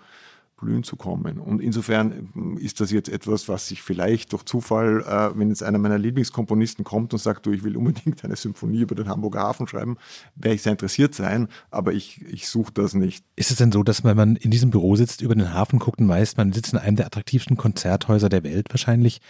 [0.61, 1.39] Blühen zu kommen.
[1.39, 5.63] Und insofern ähm, ist das jetzt etwas, was sich vielleicht durch Zufall, äh, wenn jetzt
[5.63, 9.41] einer meiner Lieblingskomponisten kommt und sagt, du, ich will unbedingt eine Symphonie über den Hamburger
[9.41, 9.97] Hafen schreiben,
[10.37, 13.25] werde ich sehr interessiert sein, aber ich, ich suche das nicht.
[13.37, 15.99] Ist es denn so, dass wenn man in diesem Büro sitzt, über den Hafen guckt
[15.99, 19.21] und weiß, man sitzt in einem der attraktivsten Konzerthäuser der Welt wahrscheinlich,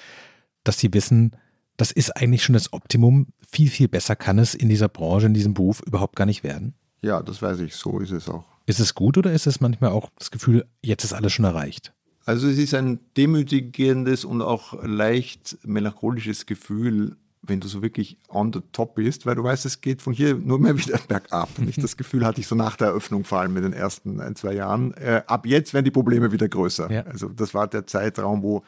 [0.65, 1.37] dass sie wissen,
[1.77, 3.29] das ist eigentlich schon das Optimum.
[3.41, 6.75] Viel, viel besser kann es in dieser Branche, in diesem Beruf überhaupt gar nicht werden?
[7.01, 7.75] Ja, das weiß ich.
[7.75, 8.45] So ist es auch.
[8.71, 11.93] Ist es gut oder ist es manchmal auch das Gefühl, jetzt ist alles schon erreicht?
[12.25, 18.53] Also es ist ein demütigendes und auch leicht melancholisches Gefühl, wenn du so wirklich on
[18.53, 21.59] the top bist, weil du weißt, es geht von hier nur mehr wieder bergab.
[21.59, 21.79] Nicht?
[21.83, 24.53] Das Gefühl hatte ich so nach der Eröffnung, vor allem in den ersten ein, zwei
[24.53, 24.95] Jahren.
[24.95, 26.93] Äh, ab jetzt werden die Probleme wieder größer.
[26.93, 27.03] Ja.
[27.07, 28.63] Also das war der Zeitraum, wo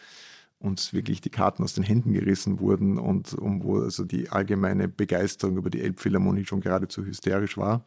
[0.58, 4.88] uns wirklich die Karten aus den Händen gerissen wurden und um, wo also die allgemeine
[4.88, 7.84] Begeisterung über die Elbphilharmonie schon geradezu hysterisch war.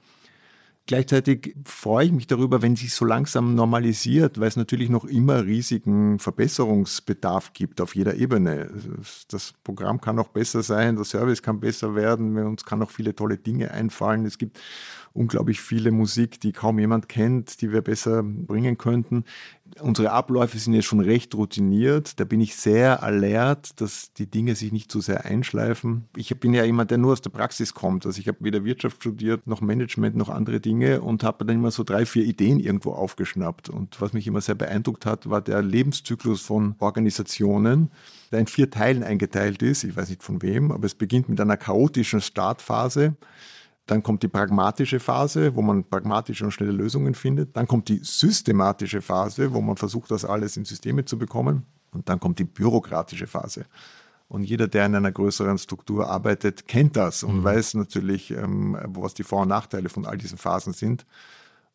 [0.88, 5.44] Gleichzeitig freue ich mich darüber, wenn sich so langsam normalisiert, weil es natürlich noch immer
[5.44, 8.70] riesigen Verbesserungsbedarf gibt auf jeder Ebene.
[9.30, 13.16] Das Programm kann noch besser sein, der Service kann besser werden, uns kann noch viele
[13.16, 14.26] tolle Dinge einfallen.
[14.26, 14.60] Es gibt
[15.16, 19.24] unglaublich viele Musik, die kaum jemand kennt, die wir besser bringen könnten.
[19.80, 22.20] Unsere Abläufe sind jetzt schon recht routiniert.
[22.20, 26.05] Da bin ich sehr alert, dass die Dinge sich nicht zu so sehr einschleifen.
[26.16, 28.05] Ich bin ja jemand, der nur aus der Praxis kommt.
[28.05, 31.72] Also ich habe weder Wirtschaft studiert, noch Management, noch andere Dinge und habe dann immer
[31.72, 33.70] so drei, vier Ideen irgendwo aufgeschnappt.
[33.70, 37.89] Und was mich immer sehr beeindruckt hat, war der Lebenszyklus von Organisationen,
[38.32, 39.84] der in vier Teilen eingeteilt ist.
[39.86, 43.16] Ich weiß nicht von wem, aber es beginnt mit einer chaotischen Startphase
[43.86, 47.56] dann kommt die pragmatische Phase, wo man pragmatische und schnelle Lösungen findet.
[47.56, 51.66] Dann kommt die systematische Phase, wo man versucht, das alles in Systeme zu bekommen.
[51.92, 53.66] Und dann kommt die bürokratische Phase.
[54.28, 57.44] Und jeder, der in einer größeren Struktur arbeitet, kennt das und mhm.
[57.44, 61.06] weiß natürlich, ähm, was die Vor- und Nachteile von all diesen Phasen sind.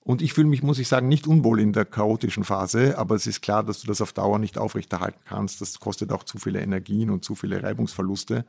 [0.03, 3.27] Und ich fühle mich, muss ich sagen, nicht unwohl in der chaotischen Phase, aber es
[3.27, 5.61] ist klar, dass du das auf Dauer nicht aufrechterhalten kannst.
[5.61, 8.45] Das kostet auch zu viele Energien und zu viele Reibungsverluste.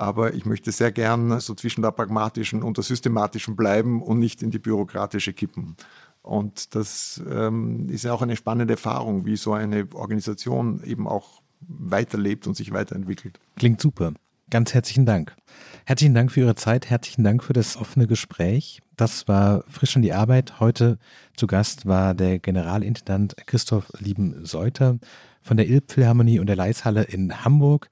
[0.00, 4.42] Aber ich möchte sehr gern so zwischen der pragmatischen und der systematischen bleiben und nicht
[4.42, 5.76] in die bürokratische kippen.
[6.22, 11.42] Und das ähm, ist ja auch eine spannende Erfahrung, wie so eine Organisation eben auch
[11.60, 13.38] weiterlebt und sich weiterentwickelt.
[13.56, 14.14] Klingt super.
[14.48, 15.36] Ganz herzlichen Dank.
[15.84, 18.80] Herzlichen Dank für Ihre Zeit, herzlichen Dank für das offene Gespräch.
[18.96, 20.60] Das war frisch an die Arbeit.
[20.60, 20.98] Heute
[21.36, 24.98] zu Gast war der Generalintendant Christoph Lieben-Seuter
[25.42, 27.88] von der Ilpphilharmonie und der Leishalle in Hamburg.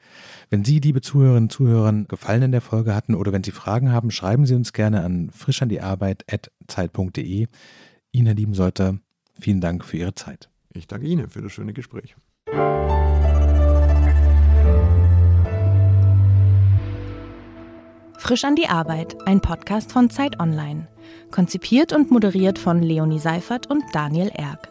[0.51, 3.91] Wenn Sie, liebe Zuhörerinnen und Zuhörer, Gefallen in der Folge hatten oder wenn Sie Fragen
[3.91, 7.47] haben, schreiben Sie uns gerne an frischandiearbeit.zeit.de.
[8.13, 8.99] Ihnen, Herr Lieben-Seuter,
[9.39, 10.49] vielen Dank für Ihre Zeit.
[10.73, 12.17] Ich danke Ihnen für das schöne Gespräch.
[18.19, 20.87] Frisch an die Arbeit, ein Podcast von Zeit Online.
[21.31, 24.71] Konzipiert und moderiert von Leonie Seifert und Daniel Erck.